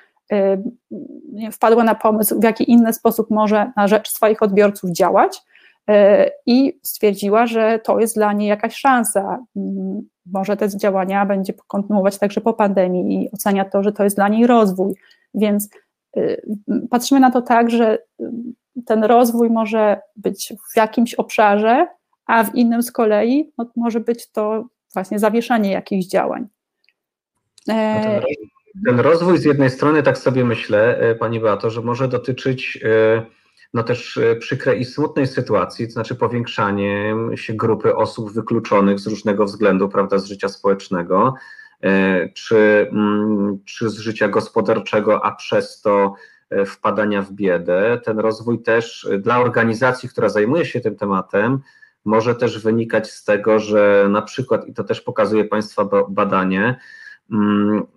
[1.52, 5.42] wpadła na pomysł, w jaki inny sposób może na rzecz swoich odbiorców działać
[6.46, 9.38] i stwierdziła, że to jest dla niej jakaś szansa.
[9.56, 14.16] Mm, może te działania będzie kontynuować także po pandemii i ocenia to, że to jest
[14.16, 14.94] dla niej rozwój.
[15.34, 15.68] Więc
[16.16, 16.42] y,
[16.90, 18.24] patrzymy na to tak, że y,
[18.86, 21.86] ten rozwój może być w jakimś obszarze,
[22.26, 24.64] a w innym z kolei no, może być to
[24.94, 26.46] właśnie zawieszanie jakichś działań.
[27.68, 28.26] E, no
[28.86, 33.26] ten, rozwój z jednej strony, tak sobie myślę, e, Pani Beato, że może dotyczyć e,
[33.74, 39.06] no też e, przykrej i smutnej sytuacji, to znaczy powiększanie się grupy osób wykluczonych z
[39.06, 41.34] różnego względu, prawda, z życia społecznego,
[41.82, 46.14] e, czy, mm, czy z życia gospodarczego, a przez to
[46.50, 48.00] e, wpadania w biedę.
[48.04, 51.60] Ten rozwój też dla organizacji, która zajmuje się tym tematem,
[52.04, 56.78] może też wynikać z tego, że na przykład, i to też pokazuje Państwa badanie,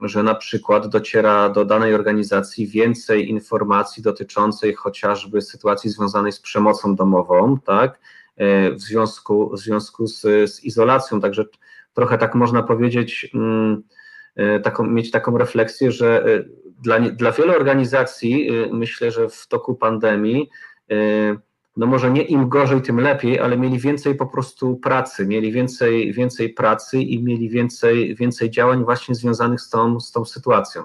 [0.01, 6.95] że na przykład dociera do danej organizacji więcej informacji dotyczących chociażby sytuacji związanej z przemocą
[6.95, 7.99] domową, tak,
[8.37, 11.45] e, w związku, w związku z, z izolacją, także
[11.93, 13.83] trochę tak można powiedzieć, mm,
[14.35, 16.43] e, taką, mieć taką refleksję, że e,
[16.81, 20.49] dla, dla wielu organizacji, myślę, że w toku pandemii,
[21.77, 26.13] no może nie im gorzej, tym lepiej, ale mieli więcej po prostu pracy, mieli więcej,
[26.13, 30.81] więcej pracy i mieli więcej, więcej działań właśnie związanych z tą, z tą sytuacją.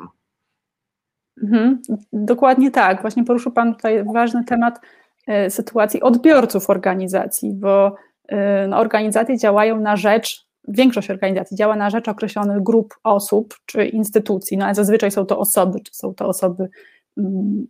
[1.43, 3.01] Mhm, dokładnie tak.
[3.01, 4.81] Właśnie poruszył Pan tutaj ważny temat
[5.47, 7.97] y, sytuacji odbiorców organizacji, bo
[8.33, 8.37] y,
[8.69, 14.57] no, organizacje działają na rzecz, większość organizacji działa na rzecz określonych grup osób czy instytucji,
[14.57, 16.69] no ale zazwyczaj są to osoby, czy są to osoby
[17.19, 17.67] mm,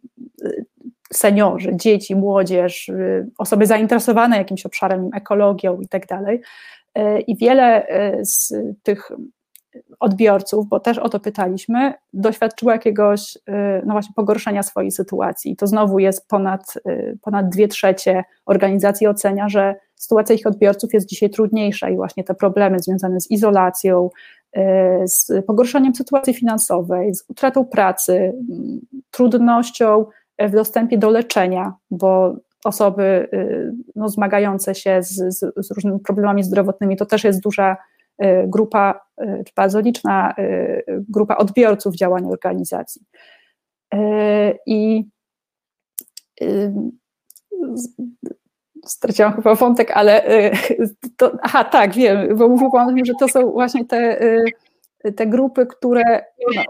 [1.12, 2.90] seniorzy, dzieci, młodzież,
[3.38, 6.40] osoby zainteresowane jakimś obszarem, ekologią i tak dalej.
[7.26, 7.86] I wiele
[8.22, 9.10] z tych
[10.00, 13.38] odbiorców, bo też o to pytaliśmy, doświadczyło jakiegoś
[13.86, 15.52] no właśnie pogorszenia swojej sytuacji.
[15.52, 16.74] I to znowu jest ponad,
[17.22, 22.34] ponad dwie trzecie organizacji ocenia, że sytuacja ich odbiorców jest dzisiaj trudniejsza i właśnie te
[22.34, 24.10] problemy związane z izolacją,
[25.04, 28.32] z pogorszeniem sytuacji finansowej, z utratą pracy,
[29.10, 30.06] trudnością
[30.38, 33.28] w dostępie do leczenia, bo osoby
[33.96, 37.76] no, zmagające się z, z, z różnymi problemami zdrowotnymi to też jest duża
[38.24, 43.02] Y, grupa, y, czy bardzo liczna y, grupa odbiorców działań organizacji.
[44.66, 45.04] I
[48.86, 50.22] straciłam chyba wątek, ale
[51.16, 54.20] to, aha, tak, wiem, bo mówił Pan o tym, że to są właśnie te,
[55.16, 56.24] te grupy, które,
[56.56, 56.62] no,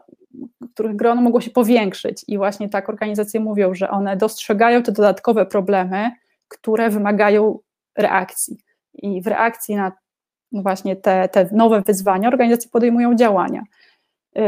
[0.75, 5.47] których grono mogło się powiększyć i właśnie tak organizacje mówią, że one dostrzegają te dodatkowe
[5.47, 6.11] problemy,
[6.49, 7.59] które wymagają
[7.99, 8.59] reakcji.
[8.95, 9.93] I w reakcji na
[10.53, 13.63] właśnie te, te nowe wyzwania, organizacje podejmują działania.
[14.39, 14.41] Y,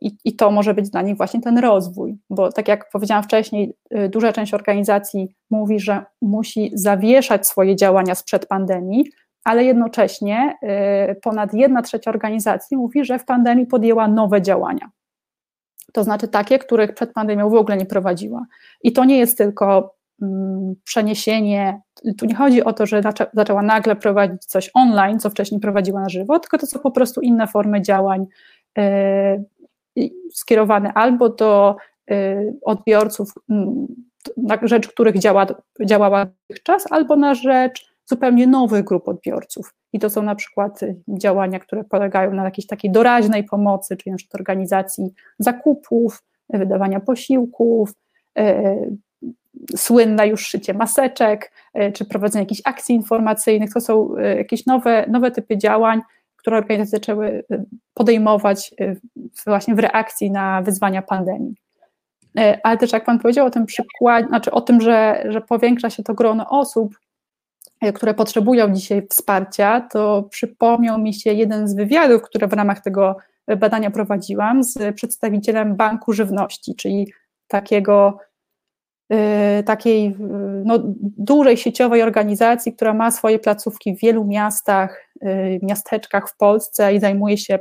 [0.00, 3.74] I, I, to może być dla nich właśnie ten rozwój, bo tak jak powiedziałam wcześniej,
[3.94, 9.10] y, duża część organizacji mówi, że musi zawieszać swoje działania sprzed pandemii,
[9.44, 10.54] ale jednocześnie
[11.10, 14.90] y, ponad jedna trzecia organizacji mówi, że w pandemii podjęła nowe działania.
[15.92, 18.46] To znaczy takie, których przed pandemią w ogóle nie prowadziła.
[18.82, 21.80] I to nie jest tylko Mm, przeniesienie.
[22.18, 26.08] Tu nie chodzi o to, że zaczęła nagle prowadzić coś online, co wcześniej prowadziła na
[26.08, 28.26] żywo, tylko to są po prostu inne formy działań
[28.78, 29.44] e,
[30.32, 31.76] skierowane albo do
[32.10, 33.86] e, odbiorców, mm,
[34.36, 35.46] na rzecz których działa,
[35.84, 39.74] działała dotychczas, albo na rzecz zupełnie nowych grup odbiorców.
[39.92, 44.16] I to są na przykład działania, które polegają na jakiejś takiej doraźnej pomocy, czyli na
[44.16, 47.92] przykład organizacji zakupów, wydawania posiłków,
[48.38, 48.76] e,
[49.76, 51.52] słynne już szycie maseczek,
[51.94, 56.00] czy prowadzenie jakichś akcji informacyjnych, to są jakieś nowe, nowe typy działań,
[56.36, 57.44] które organizacje zaczęły
[57.94, 58.74] podejmować
[59.46, 61.54] właśnie w reakcji na wyzwania pandemii.
[62.62, 66.02] Ale też jak Pan powiedział o tym przykładzie, znaczy o tym, że, że powiększa się
[66.02, 66.94] to grono osób,
[67.94, 73.16] które potrzebują dzisiaj wsparcia, to przypomniał mi się jeden z wywiadów, które w ramach tego
[73.56, 77.12] badania prowadziłam z przedstawicielem Banku Żywności, czyli
[77.48, 78.18] takiego
[79.12, 80.16] Y, takiej
[80.64, 80.78] no,
[81.18, 87.00] dużej sieciowej organizacji, która ma swoje placówki w wielu miastach, y, miasteczkach w Polsce i
[87.00, 87.58] zajmuje się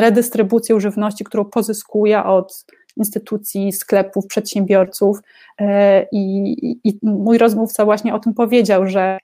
[0.00, 2.64] redystrybucją żywności, którą pozyskuje od
[2.96, 5.18] instytucji, sklepów, przedsiębiorców.
[5.60, 5.64] Y,
[6.12, 9.18] I, I, mój rozmówca właśnie o tym powiedział, że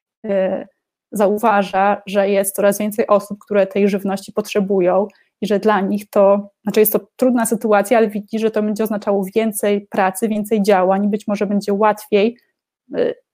[1.12, 5.07] zauważa, że jest coraz więcej osób, które tej żywności potrzebują
[5.40, 8.85] i że dla nich to, znaczy jest to trudna sytuacja, ale widzi, że to będzie
[8.85, 12.37] oznaczało więcej pracy, więcej działań, być może będzie łatwiej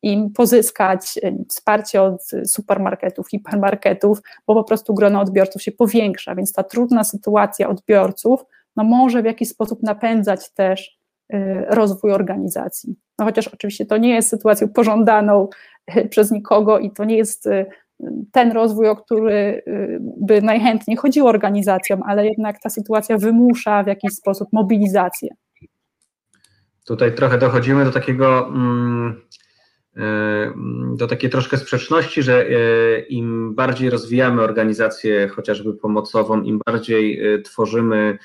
[0.03, 6.53] im pozyskać y, wsparcie od supermarketów, hipermarketów, bo po prostu grono odbiorców się powiększa, więc
[6.53, 8.45] ta trudna sytuacja odbiorców
[8.77, 10.99] no może w jakiś sposób napędzać też
[11.35, 11.37] y,
[11.69, 12.97] rozwój organizacji.
[13.19, 15.49] No chociaż oczywiście to nie jest sytuacją pożądaną
[16.11, 17.49] przez nikogo i to nie jest
[18.33, 19.63] ten rozwój, o który
[20.17, 25.29] by najchętniej chodziło organizacjom, ale jednak ta sytuacja wymusza w jakiś sposób mobilizację.
[26.87, 29.21] Tutaj trochę dochodzimy do takiego, mm,
[30.97, 38.19] do takiej troszkę sprzeczności, że y, im bardziej rozwijamy organizację chociażby pomocową, im bardziej tworzymy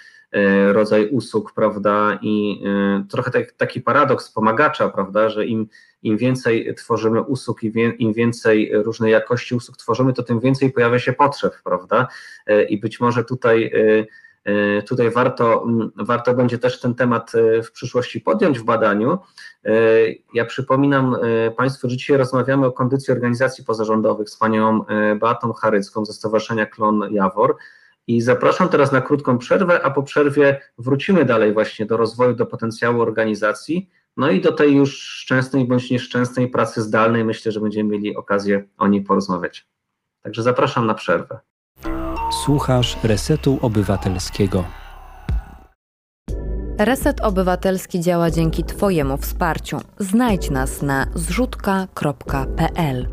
[0.71, 2.63] rodzaj usług, prawda, i
[3.09, 5.67] trochę tak, taki paradoks pomagacza, prawda, że im
[6.03, 10.71] im więcej tworzymy usług i wie, im więcej różnej jakości usług tworzymy, to tym więcej
[10.71, 12.07] pojawia się potrzeb, prawda?
[12.45, 14.05] E, I być może tutaj e, e,
[14.87, 17.31] Tutaj warto, warto będzie też ten temat
[17.63, 19.17] w przyszłości podjąć w badaniu.
[20.33, 21.15] Ja przypominam
[21.57, 24.85] Państwu, że dzisiaj rozmawiamy o kondycji organizacji pozarządowych z panią
[25.19, 27.55] Beatą Charycką ze Stowarzyszenia Klon Jawor.
[28.07, 32.45] I zapraszam teraz na krótką przerwę, a po przerwie wrócimy dalej właśnie do rozwoju, do
[32.45, 37.89] potencjału organizacji no i do tej już szczęsnej bądź nieszczęsnej pracy zdalnej myślę, że będziemy
[37.89, 39.67] mieli okazję o niej porozmawiać.
[40.21, 41.39] Także zapraszam na przerwę.
[42.31, 44.63] Słuchasz Resetu Obywatelskiego.
[46.79, 49.77] Reset Obywatelski działa dzięki Twojemu wsparciu.
[49.99, 53.07] Znajdź nas na zrzutka.pl.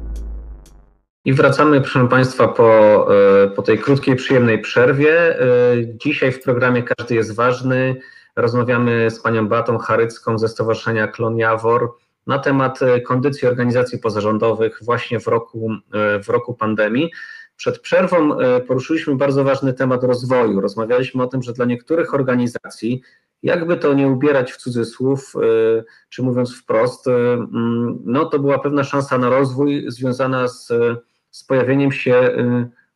[1.25, 3.09] I wracamy, proszę Państwa, po,
[3.45, 5.41] e, po tej krótkiej, przyjemnej przerwie.
[5.41, 5.47] E,
[5.87, 7.97] dzisiaj w programie Każdy jest ważny.
[8.37, 11.93] Rozmawiamy z panią Batą Charycką ze Stowarzyszenia Klon Jawor
[12.27, 15.71] na temat e, kondycji organizacji pozarządowych właśnie w roku,
[16.25, 17.11] w roku pandemii.
[17.57, 20.61] Przed przerwą e, poruszyliśmy bardzo ważny temat rozwoju.
[20.61, 23.03] Rozmawialiśmy o tym, że dla niektórych organizacji
[23.43, 25.35] jakby to nie ubierać w cudzysłów,
[26.09, 30.69] czy mówiąc wprost, mm, no to była pewna szansa na rozwój związana z,
[31.31, 32.31] z pojawieniem się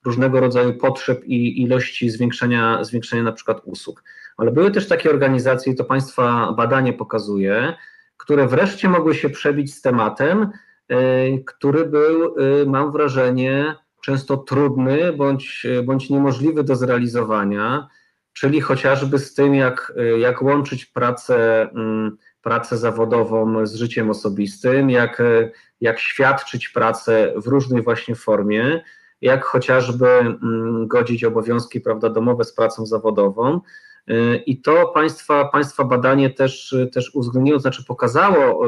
[0.05, 4.03] różnego rodzaju potrzeb i ilości zwiększenia, zwiększenia na przykład usług.
[4.37, 7.75] Ale były też takie organizacje, i to Państwa badanie pokazuje,
[8.16, 10.51] które wreszcie mogły się przebić z tematem,
[11.46, 12.35] który był,
[12.66, 17.89] mam wrażenie, często trudny bądź, bądź niemożliwy do zrealizowania,
[18.33, 25.23] czyli chociażby z tym, jak, jak łączyć pracę, mm, pracę zawodową z życiem osobistym, jak,
[25.81, 28.81] jak świadczyć pracę w różnej właśnie formie,
[29.21, 33.61] jak chociażby mm, godzić obowiązki prawda, domowe z pracą zawodową.
[34.47, 38.67] I to państwa, państwa badanie też, też uwzględniło, znaczy pokazało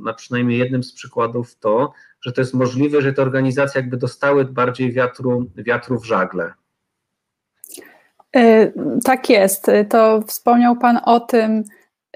[0.00, 1.92] na przynajmniej jednym z przykładów to,
[2.24, 6.52] że to jest możliwe, że te organizacje jakby dostały bardziej wiatru, wiatru w żagle.
[8.36, 8.72] E,
[9.04, 9.66] tak jest.
[9.90, 11.62] To wspomniał Pan o tym,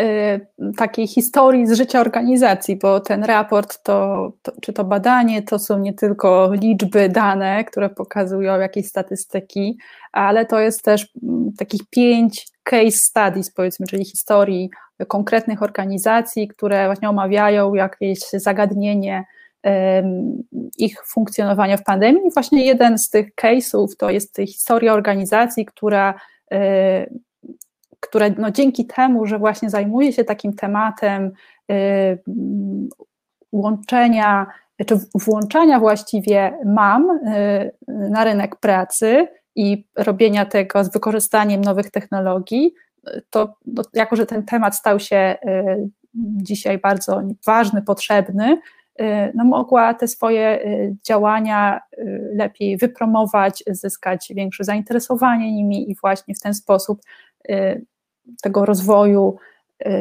[0.01, 0.41] e,
[0.77, 5.79] takiej historii z życia organizacji, bo ten raport, to, to, czy to badanie, to są
[5.79, 9.79] nie tylko liczby, dane, które pokazują jakieś statystyki,
[10.13, 14.71] ale to jest też mm, takich pięć case studies, powiedzmy, czyli historii
[15.09, 19.25] konkretnych organizacji, które właśnie omawiają jakieś zagadnienie
[20.79, 22.31] ich funkcjonowania w pandemii.
[22.35, 26.15] Właśnie jeden z tych case'ów to jest historia organizacji, która,
[26.53, 27.07] e,
[28.01, 31.33] która no dzięki temu, że właśnie zajmuje się takim tematem
[31.71, 32.19] e,
[33.53, 34.47] łączenia,
[34.87, 42.75] czy włączania właściwie mam e, na rynek pracy i robienia tego z wykorzystaniem nowych technologii,
[43.31, 45.37] to no, jako, że ten temat stał się
[46.15, 48.59] dzisiaj bardzo ważny, potrzebny,
[49.35, 56.35] no, mogła te swoje y, działania y, lepiej wypromować, zyskać większe zainteresowanie nimi i właśnie
[56.35, 57.01] w ten sposób
[58.43, 59.37] tego rozwoju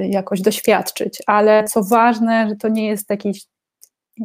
[0.09, 1.23] jakoś doświadczyć.
[1.27, 3.45] Ale co ważne, że to nie jest jakiś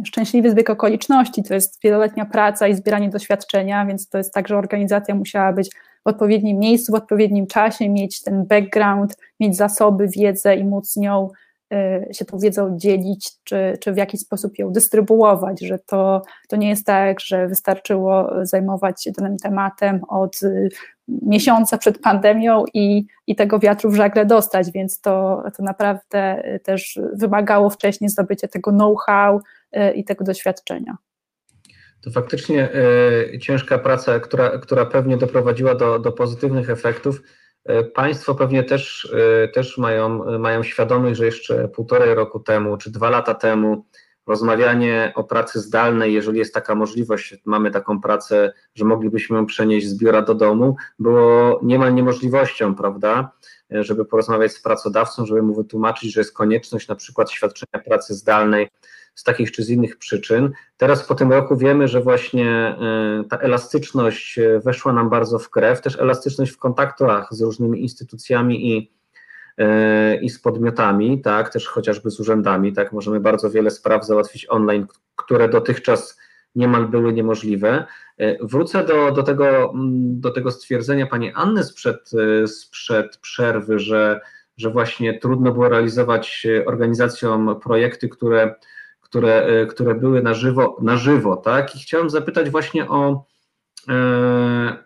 [0.05, 4.59] szczęśliwy zbieg okoliczności, to jest wieloletnia praca i zbieranie doświadczenia, więc to jest tak, że
[4.59, 5.71] organizacja musiała być
[6.05, 11.29] w odpowiednim miejscu, w odpowiednim czasie, mieć ten background, mieć zasoby, wiedzę i móc nią
[11.29, 11.52] Y,
[12.13, 16.69] się tą wiedzą dzielić, czy, czy w jakiś sposób ją dystrybuować, że to, to nie
[16.69, 20.69] jest tak, że wystarczyło zajmować się danym tematem od y,
[21.09, 27.01] miesiąca przed pandemią i, i tego wiatru w żagle dostać, więc to, to naprawdę też
[27.13, 29.41] wymagało wcześniej zdobycia tego know-how
[29.77, 30.97] y, i tego doświadczenia.
[32.05, 32.69] To faktycznie
[33.35, 37.23] y, ciężka praca, która, która pewnie doprowadziła do, do pozytywnych efektów.
[37.65, 39.13] E, państwo pewnie też,
[39.45, 43.85] e, też mają, mają świadomość, że jeszcze półtorej roku temu czy dwa lata temu
[44.27, 49.89] rozmawianie o pracy zdalnej, jeżeli jest taka możliwość, mamy taką pracę, że moglibyśmy ją przenieść
[49.89, 53.31] z biura do domu, było niemal niemożliwością, prawda?
[53.75, 58.15] E, żeby porozmawiać z pracodawcą, żeby mu wytłumaczyć, że jest konieczność na przykład świadczenia pracy
[58.15, 58.69] zdalnej
[59.15, 60.53] z takich czy z innych przyczyn.
[60.77, 65.51] Teraz po tym roku wiemy, że właśnie e, ta elastyczność e, weszła nam bardzo w
[65.51, 68.93] krew, też elastyczność w kontaktach z różnymi instytucjami i,
[69.59, 74.47] e, i z podmiotami, tak, też chociażby z urzędami, tak, możemy bardzo wiele spraw załatwić
[74.51, 76.19] online, które dotychczas
[76.55, 77.85] niemal były niemożliwe.
[78.41, 79.73] Wrócę do, do, tego,
[80.05, 82.11] do tego stwierdzenia pani Anny sprzed,
[82.47, 84.21] sprzed przerwy, że,
[84.57, 88.55] że właśnie trudno było realizować organizacjom projekty, które
[89.13, 91.77] które, e, które były na żywo, na żywo, tak?
[91.77, 93.25] I chciałem zapytać właśnie o,
[93.89, 94.85] e,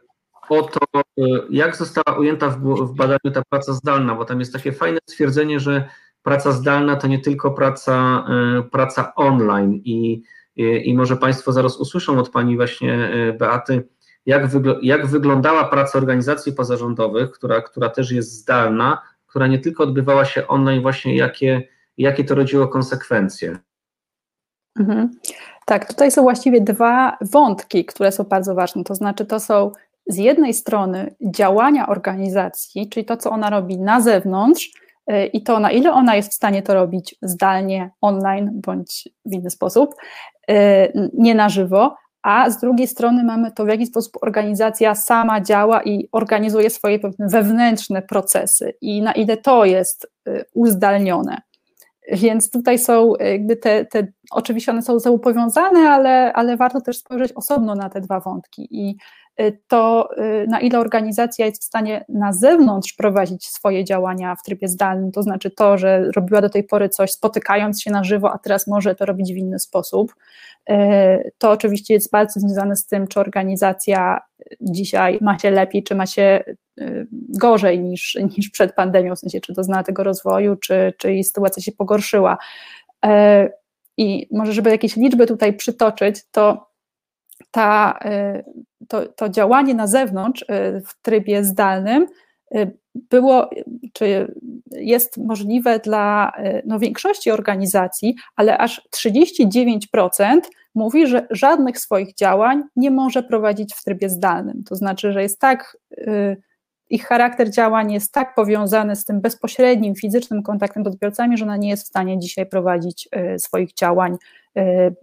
[0.49, 4.53] o to, e, jak została ujęta w, w badaniu ta praca zdalna, bo tam jest
[4.53, 5.89] takie fajne stwierdzenie, że
[6.23, 8.27] praca zdalna to nie tylko praca,
[8.73, 10.23] praca online i,
[10.57, 13.89] i, i może Państwo zaraz usłyszą od Pani właśnie Beaty,
[14.27, 19.83] jak, wygl jak wyglądała praca organizacji pozarządowych, która, która też jest zdalna, która nie tylko
[19.83, 23.59] odbywała się online, właśnie jakie, jakie to rodziło konsekwencje.
[24.81, 25.11] Mhm.
[25.67, 28.85] Tak, tutaj są właściwie dwa wątki, które są bardzo ważne.
[28.85, 29.73] To znaczy, to są
[30.07, 34.71] z jednej strony działania organizacji, czyli to, co ona robi na zewnątrz
[35.11, 39.33] y, i to, na ile ona jest w stanie to robić zdalnie, online bądź w
[39.33, 39.95] inny sposób,
[40.51, 45.41] y, nie na żywo, a z drugiej strony mamy to, w jaki sposób organizacja sama
[45.41, 51.41] działa i organizuje swoje wewnętrzne procesy i na ile to jest y, uzdalnione.
[52.13, 56.81] Więc tutaj są jakby te, te oczywiście one są ze sobą powiązane, ale, ale warto
[56.81, 58.69] też spojrzeć osobno na te dwa wątki.
[58.71, 58.97] I
[59.69, 60.09] to
[60.49, 65.23] na ile organizacja jest w stanie na zewnątrz prowadzić swoje działania w trybie zdalnym, to
[65.23, 68.95] znaczy to, że robiła do tej pory coś spotykając się na żywo, a teraz może
[68.95, 70.15] to robić w inny sposób,
[71.39, 74.21] to oczywiście jest bardzo związane z tym, czy organizacja
[74.61, 76.45] dzisiaj ma się lepiej, czy ma się
[77.29, 81.63] gorzej niż, niż przed pandemią, w sensie czy doznała tego rozwoju, czy, czy jej sytuacja
[81.63, 82.39] się pogorszyła.
[83.97, 86.71] I może, żeby jakieś liczby tutaj przytoczyć, to
[87.51, 88.45] ta, y,
[88.89, 90.47] to, to działanie na zewnątrz y,
[90.87, 92.07] w trybie zdalnym
[92.57, 93.51] y, było,
[93.93, 94.35] czy
[94.71, 96.33] jest możliwe dla
[96.65, 100.41] no, większości organizacji, ale aż 39%
[100.75, 104.65] mówi, że żadnych swoich działań nie może prowadzić w trybie zdalnym.
[104.65, 105.77] To znaczy, że jest tak
[106.91, 111.57] ich charakter działań jest tak powiązany z tym bezpośrednim fizycznym kontaktem z odbiorcami, że ona
[111.57, 114.17] nie jest w stanie dzisiaj prowadzić y, swoich działań
[114.59, 114.95] y,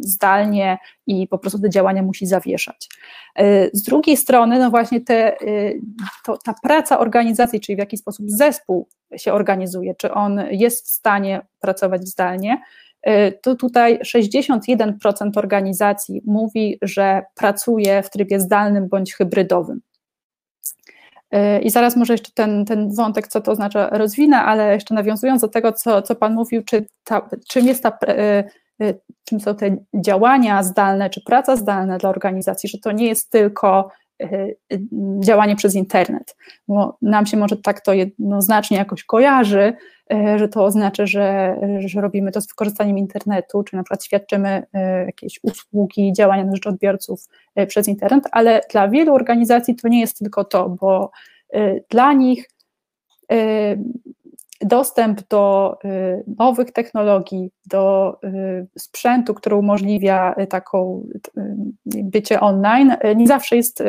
[0.00, 2.88] zdalnie i po prostu te działania musi zawieszać.
[3.40, 5.36] Y, z drugiej strony, no właśnie te,
[6.24, 10.90] to, ta praca organizacji, czyli w jaki sposób zespół się organizuje, czy on jest w
[10.90, 12.62] stanie pracować zdalnie,
[13.42, 14.92] to tutaj 61%
[15.36, 19.80] organizacji mówi, że pracuje w trybie zdalnym bądź hybrydowym.
[21.62, 25.48] I zaraz może jeszcze ten, ten wątek, co to oznacza, rozwinę, ale jeszcze nawiązując do
[25.48, 28.44] tego, co, co Pan mówił, czy ta, czym jest ta, e,
[28.82, 33.30] e, czym są te działania zdalne, czy praca zdalna dla organizacji, że to nie jest
[33.30, 33.90] tylko
[35.20, 36.36] działanie przez internet,
[36.68, 39.72] bo nam się może tak to jednoznacznie jakoś kojarzy,
[40.36, 44.62] że to oznacza, że, że robimy to z wykorzystaniem internetu, czy na przykład świadczymy
[45.06, 47.24] jakieś usługi, działania na rzecz odbiorców
[47.68, 51.10] przez internet, ale dla wielu organizacji to nie jest tylko to, bo
[51.90, 52.48] dla nich
[54.64, 55.76] dostęp do
[56.38, 58.16] nowych technologii, do
[58.78, 61.06] sprzętu, który umożliwia taką
[61.84, 63.82] bycie online, nie zawsze jest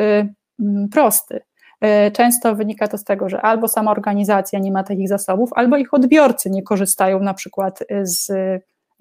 [0.92, 1.40] prosty.
[1.80, 5.76] E, często wynika to z tego, że albo sama organizacja nie ma takich zasobów, albo
[5.76, 8.32] ich odbiorcy nie korzystają na przykład z,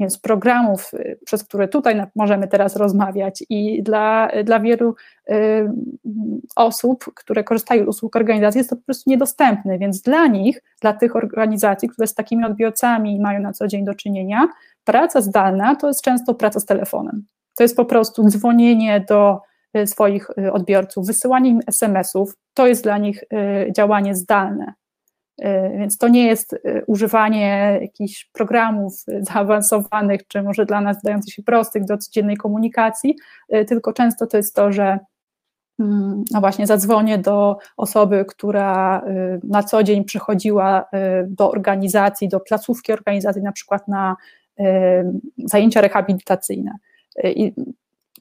[0.07, 4.95] z programów, e, przez które tutaj możemy teraz rozmawiać i dla, dla wielu
[5.29, 5.33] y,
[6.55, 10.93] osób, które korzystają z usług organizacji jest to po prostu niedostępne, więc dla nich, dla
[10.93, 14.47] tych organizacji, które z takimi odbiorcami mają na co dzień do czynienia,
[14.83, 17.25] praca zdalna to jest często praca z telefonem.
[17.55, 19.41] To jest po prostu dzwonienie do
[19.77, 24.73] Y, swoich y, odbiorców, wysyłanie im SMS-ów, to jest dla nich y, działanie zdalne.
[25.77, 26.55] Więc to nie jest
[26.88, 33.15] używanie jakichś programów zaawansowanych, czy może dla nas wydających się prostych do codziennej komunikacji,
[33.67, 34.99] tylko często to jest to, że
[35.79, 39.03] mm, no właśnie zadzwonię do osoby, która
[39.43, 40.86] na co dzień przychodziła
[41.27, 44.15] do organizacji, do placówki organizacji, na przykład na
[45.45, 46.71] zajęcia rehabilitacyjne.
[47.23, 47.53] I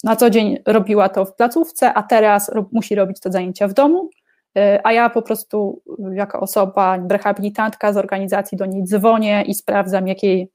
[0.05, 4.11] na co dzień robiła to w placówce, a teraz musi robić to zajęcia w domu,
[4.11, 4.22] y,
[4.85, 5.83] a ja po prostu
[6.13, 10.51] jako osoba, rehabilitantka z organizacji do niej dzwonię i sprawdzam, jakiej,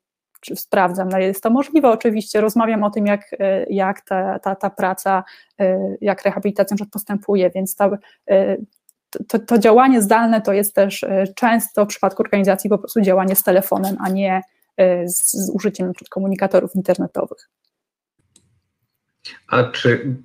[0.55, 3.37] sprawdzam, no jest to możliwe oczywiście, rozmawiam o tym, jak, y,
[3.69, 5.23] jak ta, ta, ta praca,
[5.61, 7.89] y, jak rehabilitacja postępuje, więc ta,
[9.27, 13.43] to, to działanie zdalne to jest też często w przypadku organizacji po prostu działanie z
[13.43, 14.41] telefonem, a nie
[15.05, 17.49] z, z użyciem komunikatorów internetowych.
[19.47, 20.15] A czy,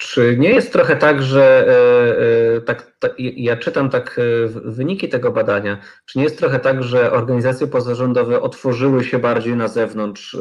[0.00, 5.08] czy nie jest trochę tak, że e, e, tak, tak, ja czytam tak e, wyniki
[5.08, 10.36] tego badania, czy nie jest trochę tak, że organizacje pozarządowe otworzyły się bardziej na zewnątrz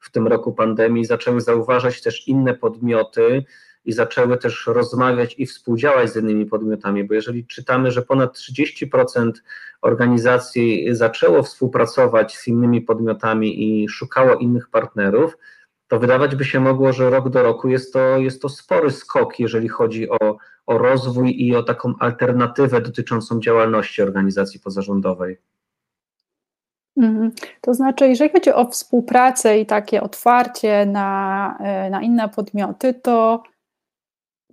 [0.00, 3.44] w tym roku pandemii, zaczęły zauważać też inne podmioty
[3.84, 9.30] i zaczęły też rozmawiać i współdziałać z innymi podmiotami, bo jeżeli czytamy, że ponad 30%
[9.82, 15.36] organizacji zaczęło współpracować z innymi podmiotami i szukało innych partnerów,
[15.94, 19.38] to wydawać by się mogło, że rok do roku jest to, jest to spory skok,
[19.38, 20.36] jeżeli chodzi o,
[20.66, 25.38] o rozwój i o taką alternatywę dotyczącą działalności organizacji pozarządowej.
[26.96, 27.32] Mhm.
[27.60, 33.42] To znaczy, jeżeli chodzi o współpracę i takie otwarcie na, e, na inne podmioty, to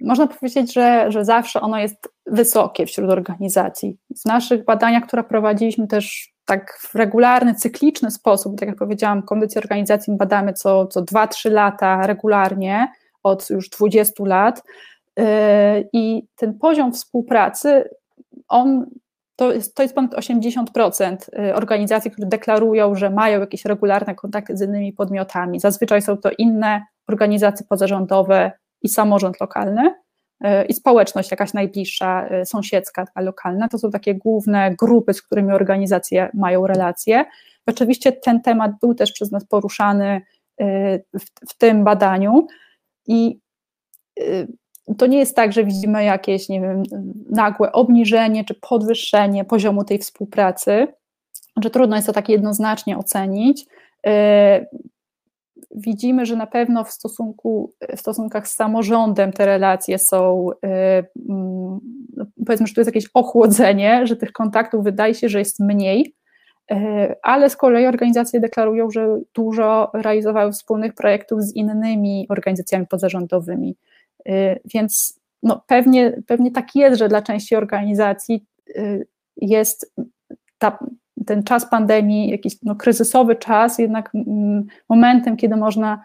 [0.01, 3.97] można powiedzieć, że, że zawsze ono jest wysokie wśród organizacji.
[4.21, 9.61] W naszych badaniach, które prowadziliśmy też tak w regularny, cykliczny sposób, tak jak powiedziałam, kondycję
[9.61, 12.87] organizacji badamy co, co 2-3 lata regularnie,
[13.23, 14.63] od już 20 lat.
[15.17, 15.25] Yy,
[15.93, 17.89] I ten poziom współpracy,
[18.47, 18.85] on
[19.35, 24.57] to jest, to jest ponad 80% yy, organizacji, które deklarują, że mają jakieś regularne kontakty
[24.57, 25.59] z innymi podmiotami.
[25.59, 29.95] Zazwyczaj są to inne organizacje pozarządowe i samorząd lokalny.
[30.41, 33.67] E, i społeczność jakaś najbliższa, e, sąsiedzka, lokalna.
[33.67, 37.25] To są takie główne grupy, z którymi organizacje mają relacje.
[37.65, 40.21] Oczywiście ten temat był też przez nas poruszany
[40.57, 42.47] e, w, w tym badaniu
[43.07, 43.39] i
[44.97, 46.83] to nie jest tak, że widzimy jakieś, nie wiem,
[47.29, 50.87] nagłe obniżenie czy podwyższenie poziomu tej współpracy,
[51.63, 53.65] że trudno jest to tak jednoznacznie ocenić.
[55.76, 60.47] Widzimy, że na pewno w, stosunku, w stosunkach z samorządem te relacje są,
[61.30, 61.80] mm,
[62.45, 66.15] powiedzmy, że tu jest jakieś ochłodzenie, że tych kontaktów wydaje się, że jest mniej,
[66.72, 73.76] E, ale z kolei organizacje deklarują, że dużo realizowały wspólnych projektów z innymi organizacjami pozarządowymi.
[74.26, 78.45] E, więc no, pewnie, pewnie tak jest, że dla części organizacji
[79.38, 79.93] jest
[80.57, 80.80] ta,
[81.26, 84.11] ten czas pandemii, jakiś no, kryzysowy czas, jednak
[84.89, 86.03] momentem, kiedy można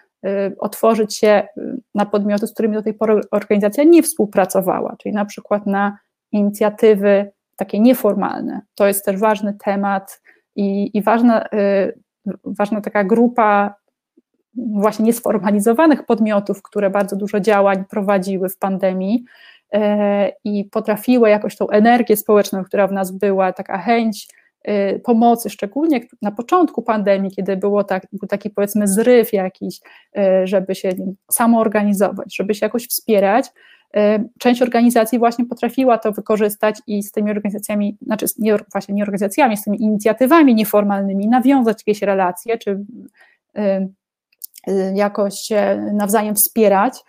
[0.59, 1.49] otworzyć się
[1.95, 5.99] na podmioty, z którymi do tej pory organizacja nie współpracowała, czyli na przykład na
[6.33, 8.61] inicjatywy takie nieformalne.
[8.75, 10.23] To jest też ważny temat
[10.57, 12.01] i, i ważna, y,
[12.45, 13.75] ważna taka grupa
[14.55, 19.25] właśnie niesformalizowanych podmiotów, które bardzo dużo działań prowadziły w pandemii
[19.75, 19.79] y,
[20.45, 24.36] i potrafiły jakoś tą energię społeczną, która w nas była, taka chęć y,
[25.05, 29.81] pomocy, szczególnie na początku pandemii, kiedy było tak, był taki powiedzmy zryw jakiś,
[30.45, 30.93] żeby się
[31.33, 33.51] samoorganizować, żeby się jakoś wspierać,
[33.97, 39.03] E, część organizacji właśnie potrafiła to wykorzystać i z tymi organizacjami, znaczy nie, właśnie nie
[39.03, 42.85] organizacjami, z tymi inicjatywami nieformalnymi nawiązać jakieś relacje, czy
[44.95, 47.03] jakoś się nawzajem wspierać.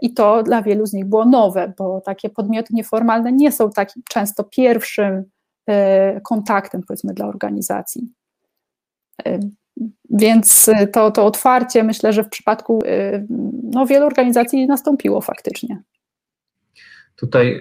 [0.00, 3.88] I to dla wielu z nich było nowe, bo takie podmioty nieformalne nie są tak
[4.10, 5.24] często pierwszym
[6.24, 8.12] kontaktem, powiedzmy, dla organizacji.
[10.10, 12.82] Więc y, to, to otwarcie myślę, że w przypadku
[13.62, 15.82] no, wielu organizacji nastąpiło faktycznie.
[17.20, 17.60] Tutaj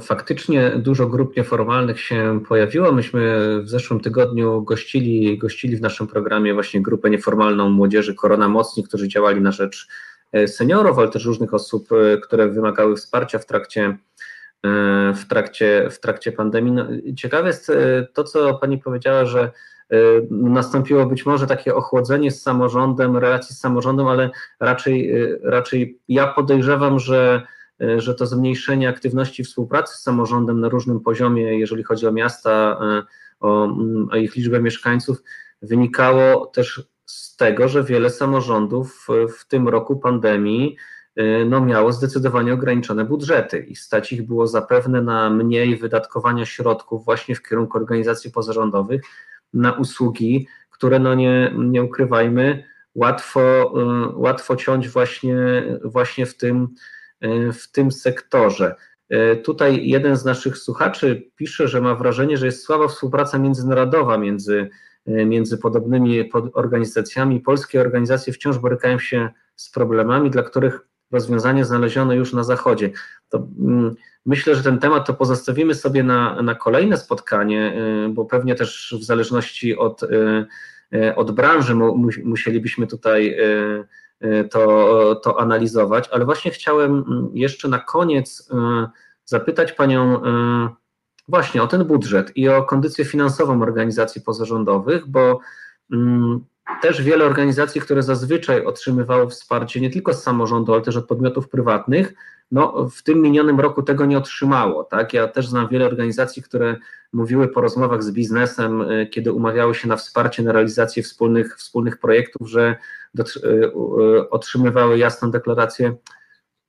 [0.00, 2.92] faktycznie dużo grup nieformalnych się pojawiło.
[2.92, 8.84] Myśmy w zeszłym tygodniu gościli, gościli w naszym programie właśnie grupę nieformalną młodzieży Korona Mocni,
[8.84, 9.88] którzy działali na rzecz
[10.32, 13.96] e, seniorów, ale też różnych osób, e, które wymagały wsparcia w trakcie, e,
[15.14, 16.72] w trakcie, w trakcie pandemii.
[16.72, 16.86] No,
[17.16, 17.72] ciekawe jest
[18.12, 19.50] to, co Pani powiedziała, że
[19.92, 26.00] Y, nastąpiło być może takie ochłodzenie z samorządem, relacji z samorządem, ale raczej, y, raczej
[26.08, 27.46] ja podejrzewam, że,
[27.96, 32.78] że to zmniejszenie aktywności współpracy z samorządem na różnym poziomie, jeżeli chodzi o miasta,
[33.40, 35.22] o, mm, o ich liczbę mieszkańców,
[35.62, 39.06] wynikało też z tego, że wiele samorządów
[39.38, 40.76] w tym roku pandemii
[41.46, 47.34] no, miało zdecydowanie ograniczone budżety i stać ich było zapewne na mniej wydatkowania środków właśnie
[47.34, 49.02] w kierunku organizacji pozarządowych,
[49.54, 53.74] na usługi, które no nie, nie ukrywajmy, łatwo,
[54.10, 55.36] y, łatwo ciąć właśnie,
[55.84, 56.68] właśnie w, tym,
[57.24, 58.74] y, w tym sektorze.
[59.12, 64.18] Y, tutaj jeden z naszych słuchaczy pisze, że ma wrażenie, że jest słaba współpraca międzynarodowa
[64.18, 64.70] między,
[65.06, 67.40] między podobnymi organizacjami.
[67.40, 70.80] Polskie organizacje wciąż borykają się z problemami, dla których
[71.14, 72.90] rozwiązanie znaleziono już na Zachodzie.
[73.28, 73.94] To, mm,
[74.26, 77.74] myślę, że ten temat to pozostawimy sobie na, na kolejne spotkanie,
[78.06, 80.46] y, bo pewnie też w zależności od, y,
[80.94, 81.74] y, od branży
[82.24, 83.36] musielibyśmy tutaj
[84.50, 88.50] to, to analizować, ale właśnie chciałem mm, jeszcze na koniec
[89.24, 90.22] zapytać Panią
[91.28, 95.40] właśnie o ten budżet i o kondycję finansową organizacji pozarządowych, bo
[95.92, 96.44] mm,
[96.82, 101.48] też wiele organizacji, które zazwyczaj otrzymywały wsparcie nie tylko z samorządu, ale też od podmiotów
[101.48, 102.14] prywatnych,
[102.50, 104.84] no, w tym minionym roku tego nie otrzymało.
[104.84, 105.12] Tak?
[105.12, 106.76] Ja też znam wiele organizacji, które
[107.12, 111.98] mówiły po rozmowach z biznesem, y, kiedy umawiały się na wsparcie, na realizację wspólnych, wspólnych
[111.98, 112.76] projektów, że
[113.18, 115.96] y, y, otrzymywały jasną deklarację,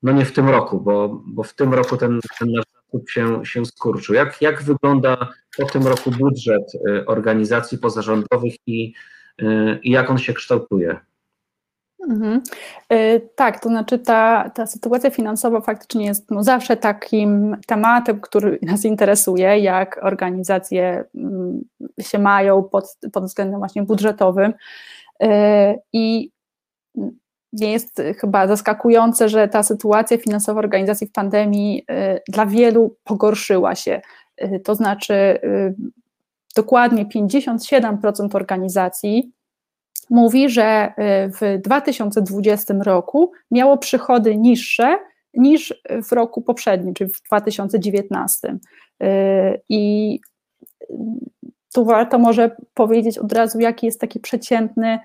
[0.04, 3.46] no nie w tym roku, bo, bo w tym roku ten, ten nasz zasób się,
[3.46, 4.16] się skurczył.
[4.16, 6.64] Jak, jak wygląda po tym roku budżet
[7.06, 8.94] organizacji pozarządowych i
[9.84, 11.00] i jak on się kształtuje.
[12.10, 12.42] Mhm.
[12.90, 18.60] E, tak, to znaczy ta, ta sytuacja finansowa faktycznie jest no, zawsze takim tematem, który
[18.62, 21.62] nas interesuje, jak organizacje mm,
[22.02, 24.54] się mają pod, pod względem właśnie budżetowym.
[25.22, 26.32] E, I
[27.54, 31.86] nie jest chyba zaskakujące, że ta sytuacja finansowa organizacji w pandemii
[32.28, 34.02] dla wielu pogorszyła się.
[34.64, 35.40] To znaczy,
[36.56, 39.32] dokładnie 57% organizacji
[40.10, 44.98] mówi, że y, w 2020 roku miało przychody niższe
[45.34, 48.58] niż w roku poprzednim, czyli w 2019.
[49.04, 50.20] Y, I
[51.74, 55.00] tu warto może powiedzieć od razu, jaki jest taki przeciętny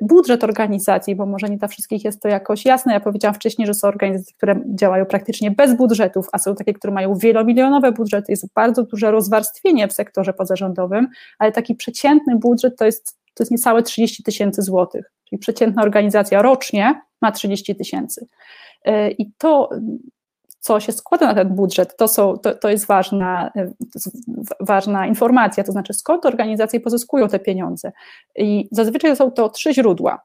[0.00, 2.92] budżet organizacji, bo może nie dla wszystkich jest to jakoś jasne.
[2.92, 6.92] Ja powiedziałam wcześniej, że są organizacje, które działają praktycznie bez budżetów, a są takie, które
[6.92, 8.32] mają wielomilionowe budżety.
[8.32, 13.50] Jest bardzo duże rozwarstwienie w sektorze pozarządowym, ale taki przeciętny budżet to jest to jest
[13.50, 15.12] niecałe 30 tysięcy złotych.
[15.30, 18.26] czyli przeciętna organizacja rocznie ma 30 tysięcy.
[19.18, 19.70] I to
[20.60, 23.52] co się składa na ten budżet, to, są, to, to, jest ważna,
[23.94, 24.10] jest
[24.60, 27.92] ważna informacja, to znaczy skąd organizacje pozyskują te pieniądze.
[28.36, 30.24] I zazwyczaj są to trzy źródła.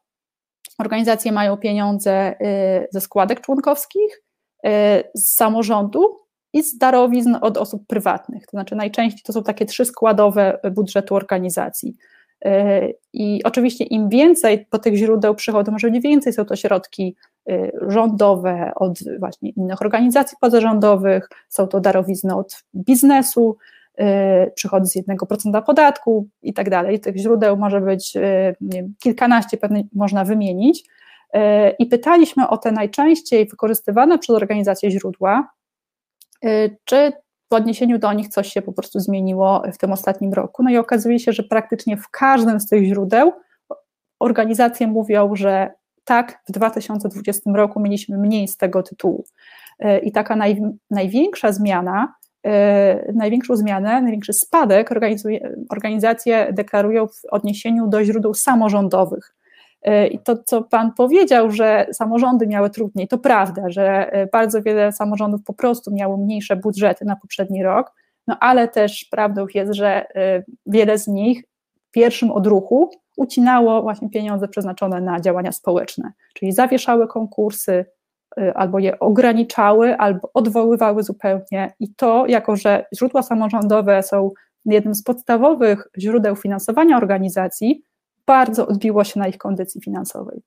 [0.79, 4.23] Organizacje mają pieniądze y, ze składek członkowskich,
[4.65, 4.69] y,
[5.13, 6.17] z samorządu
[6.53, 8.45] i z darowizn od osób prywatnych.
[8.45, 11.95] To znaczy najczęściej to są takie trzy składowe budżetu organizacji.
[12.45, 17.15] Y, I oczywiście im więcej po tych źródeł przychodu, może więcej są to środki
[17.49, 23.57] y, rządowe od właśnie innych organizacji pozarządowych, są to darowizny od biznesu,
[23.99, 24.03] y,
[24.55, 26.99] przychody z 1% podatku i tak dalej.
[26.99, 28.13] Tych źródeł może być
[28.61, 30.83] wiem, kilkanaście, pewnie można wymienić.
[31.79, 35.49] I pytaliśmy o te najczęściej wykorzystywane przez organizacje źródła,
[36.85, 37.11] czy
[37.49, 40.63] w odniesieniu do nich coś się po prostu zmieniło w tym ostatnim roku.
[40.63, 43.31] No i okazuje się, że praktycznie w każdym z tych źródeł
[44.19, 45.71] organizacje mówią, że
[46.03, 49.25] tak, w 2020 roku mieliśmy mniej z tego tytułu.
[49.79, 52.51] E, I taka naj, największa zmiana, yy,
[53.15, 54.89] największą zmianę, największy spadek
[55.69, 59.34] organizacje deklarują w odniesieniu do źródeł samorządowych.
[59.85, 64.61] E, I to, co Pan powiedział, że samorządy miały trudniej, to prawda, że e, bardzo
[64.61, 67.93] wiele samorządów po prostu miało mniejsze budżety na poprzedni rok,
[68.27, 71.43] no ale też prawdą jest, że e, wiele z nich
[71.87, 77.85] w pierwszym odruchu ucinało właśnie pieniądze przeznaczone na działania społeczne, czyli zawieszały konkursy,
[78.55, 81.73] albo je ograniczały, albo odwoływały zupełnie.
[81.79, 84.31] I to, jako że źródła samorządowe są
[84.65, 87.83] jednym z podstawowych źródeł finansowania organizacji,
[88.27, 90.41] bardzo odbiło się na ich kondycji finansowej.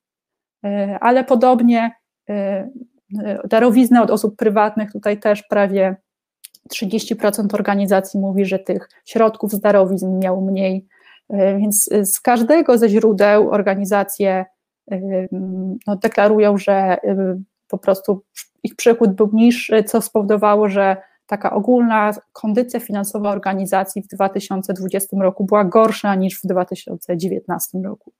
[0.64, 1.92] E, ale podobnie
[2.28, 2.34] e,
[3.24, 5.96] e, darowizny od osób prywatnych, tutaj też prawie
[6.74, 10.86] 30% organizacji mówi, że tych środków z darowizn miało mniej,
[11.30, 14.44] więc z każdego ze źródeł organizacje
[15.86, 16.96] no, deklarują, że
[17.68, 18.24] po prostu
[18.62, 20.96] ich przychód był niższy, co spowodowało, że
[21.28, 28.12] taka ogólna kondycja finansowa organizacji w 2020 roku była gorsza niż w 2019 roku.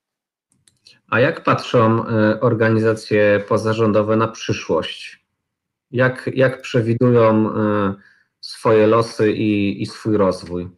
[1.11, 5.25] A jak patrzą e, organizacje pozarządowe na przyszłość?
[5.91, 7.95] Jak, jak przewidują e,
[8.41, 10.78] swoje losy i, i swój rozwój?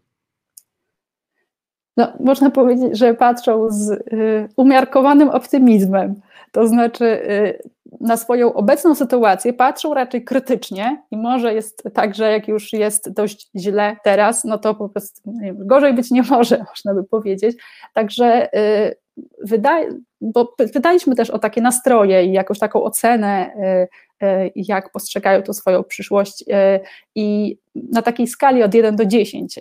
[2.01, 6.15] No, można powiedzieć, że patrzą z y, umiarkowanym optymizmem.
[6.53, 7.63] To znaczy, y,
[8.01, 13.13] na swoją obecną sytuację patrzą raczej krytycznie i może jest tak, że jak już jest
[13.13, 17.57] dość źle teraz, no to po prostu wiem, gorzej być nie może, można by powiedzieć.
[17.95, 18.97] Także y,
[19.45, 19.89] wydaje,
[20.21, 23.51] bo pytaliśmy też o takie nastroje i jakąś taką ocenę,
[24.55, 26.45] jak postrzegają tu swoją przyszłość
[27.15, 29.59] i na takiej skali od 1 do 10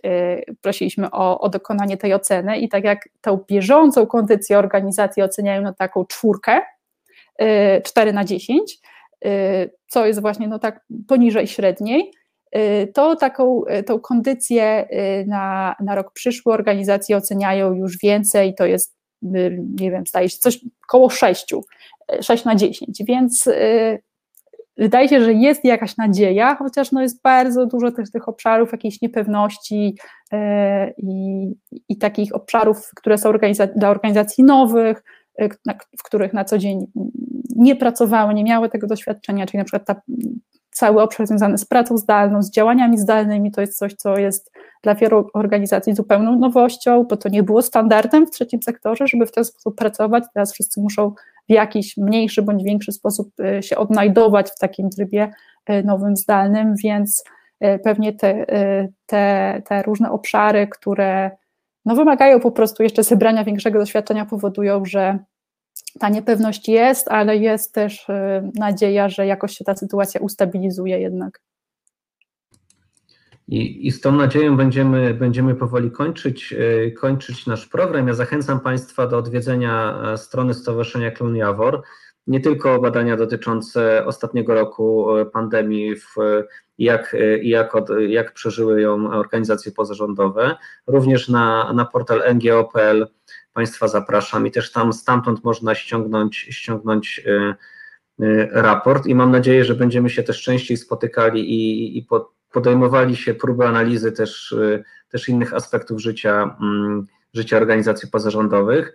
[0.62, 2.58] prosiliśmy o, o dokonanie tej oceny.
[2.58, 6.62] I tak jak tą bieżącą kondycję organizacji oceniają na taką czwórkę,
[7.84, 8.80] 4 na 10,
[9.26, 9.30] y,
[9.88, 12.12] co jest właśnie no tak poniżej średniej,
[12.94, 14.88] to taką tą kondycję
[15.28, 18.96] na, na rok przyszły organizacje oceniają już więcej, to jest,
[19.82, 21.54] nie wiem, staje się coś koło 6,
[22.22, 23.50] 6 na 10, więc
[24.80, 29.02] wydaje się, że jest jakaś nadzieja, chociaż no jest bardzo dużo też tych obszarów jakiejś
[29.02, 29.98] niepewności
[30.98, 31.48] i,
[31.90, 35.04] i takich obszarów, które są organizac dla organizacji nowych,
[36.00, 36.86] w których na co dzień
[37.56, 40.02] nie pracowały, nie miały tego doświadczenia, czyli na przykład ta,
[40.72, 44.52] cały obszar związany z pracą zdalną, z działaniami zdalnymi, to jest coś, co jest
[44.84, 49.32] dla wielu organizacji zupełną nowością, bo to nie było standardem w trzecim sektorze, żeby w
[49.32, 50.24] ten sposób pracować.
[50.34, 51.14] Teraz wszyscy muszą
[51.50, 55.32] w jakiś mniejszy bądź większy sposób y, się odnajdować w takim trybie
[55.70, 57.24] y, nowym, zdalnym, więc
[57.64, 58.46] y, pewnie te,
[59.06, 61.32] te, te różne obszary, które
[61.86, 65.20] no wymagają po prostu jeszcze zebrania większego doświadczenia, powodują, że
[66.00, 68.08] ta niepewność jest, ale jest też
[68.56, 71.42] nadzieja, że jakoś się ta sytuacja ustabilizuje jednak.
[73.52, 78.08] I, I, z tą nadzieją będziemy, będziemy powoli kończyć, y, kończyć nasz program.
[78.08, 81.82] Ja zachęcam Państwa do odwiedzenia e, strony Stowarzyszenia Klon Jawor.
[82.28, 86.16] Nie tylko badania dotyczące ostatniego roku e, pandemii, w,
[86.78, 90.56] jak, e, jak, od, jak przeżyły ją organizacje pozarządowe,
[90.88, 93.08] również na, na portal ngo.pl
[93.54, 97.56] Państwa zapraszam i też tam stamtąd można ściągnąć, ściągnąć e,
[98.26, 102.06] e, raport i mam nadzieję, że będziemy się też częściej spotykali i, i
[102.52, 108.94] podejmowali się próby analizy też, e, też innych aspektów życia, mm, życia organizacji pozarządowych.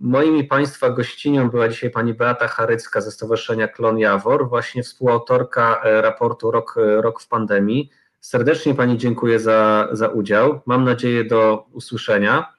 [0.00, 5.80] Moim i Państwa gościnią była dzisiaj pani Beata Charycka ze Stowarzyszenia Klon Jawor, właśnie współautorka
[5.84, 7.90] raportu Rok, Rok w pandemii.
[8.20, 10.60] Serdecznie Pani dziękuję za, za udział.
[10.66, 12.52] Mam nadzieję do usłyszenia.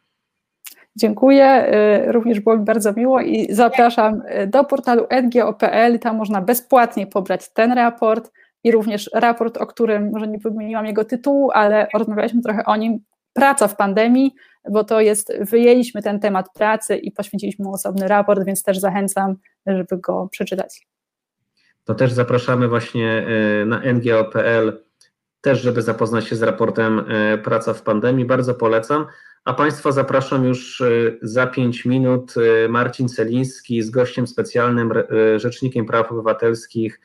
[0.96, 1.72] Dziękuję,
[2.08, 7.72] również było mi bardzo miło i zapraszam do portalu ngo.pl, tam można bezpłatnie pobrać ten
[7.72, 8.32] raport
[8.64, 13.00] i również raport, o którym może nie wymieniłam jego tytułu, ale rozmawialiśmy trochę o nim,
[13.34, 14.36] praca w pandemii,
[14.70, 19.36] bo to jest, wyjęliśmy ten temat pracy i poświęciliśmy mu osobny raport, więc też zachęcam,
[19.68, 20.88] żeby go przeczytać.
[21.84, 23.28] To też zapraszamy właśnie
[23.62, 24.84] e, na ngo.pl,
[25.42, 29.06] też żeby zapoznać się z raportem e, Praca w pandemii, bardzo polecam.
[29.46, 30.88] A Państwa zapraszam już e,
[31.22, 32.34] za pięć minut.
[32.70, 34.94] Marcin Celiński z gościem specjalnym,
[35.36, 37.00] Rzecznikiem Praw Obywatelskich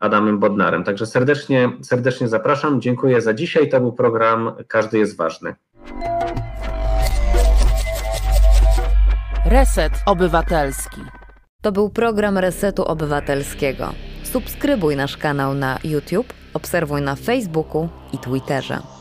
[0.00, 0.84] Adamem Bodnarem.
[0.84, 2.80] Także serdecznie, serdecznie zapraszam.
[2.80, 3.68] Dziękuję za dzisiaj.
[3.68, 5.54] To był program Każdy jest ważny.
[9.46, 11.00] Reset Obywatelski.
[11.62, 13.92] To był program Resetu Obywatelskiego.
[14.22, 18.99] Subskrybuj nasz kanał na YouTube, obserwuj na Facebooku i Twitterze.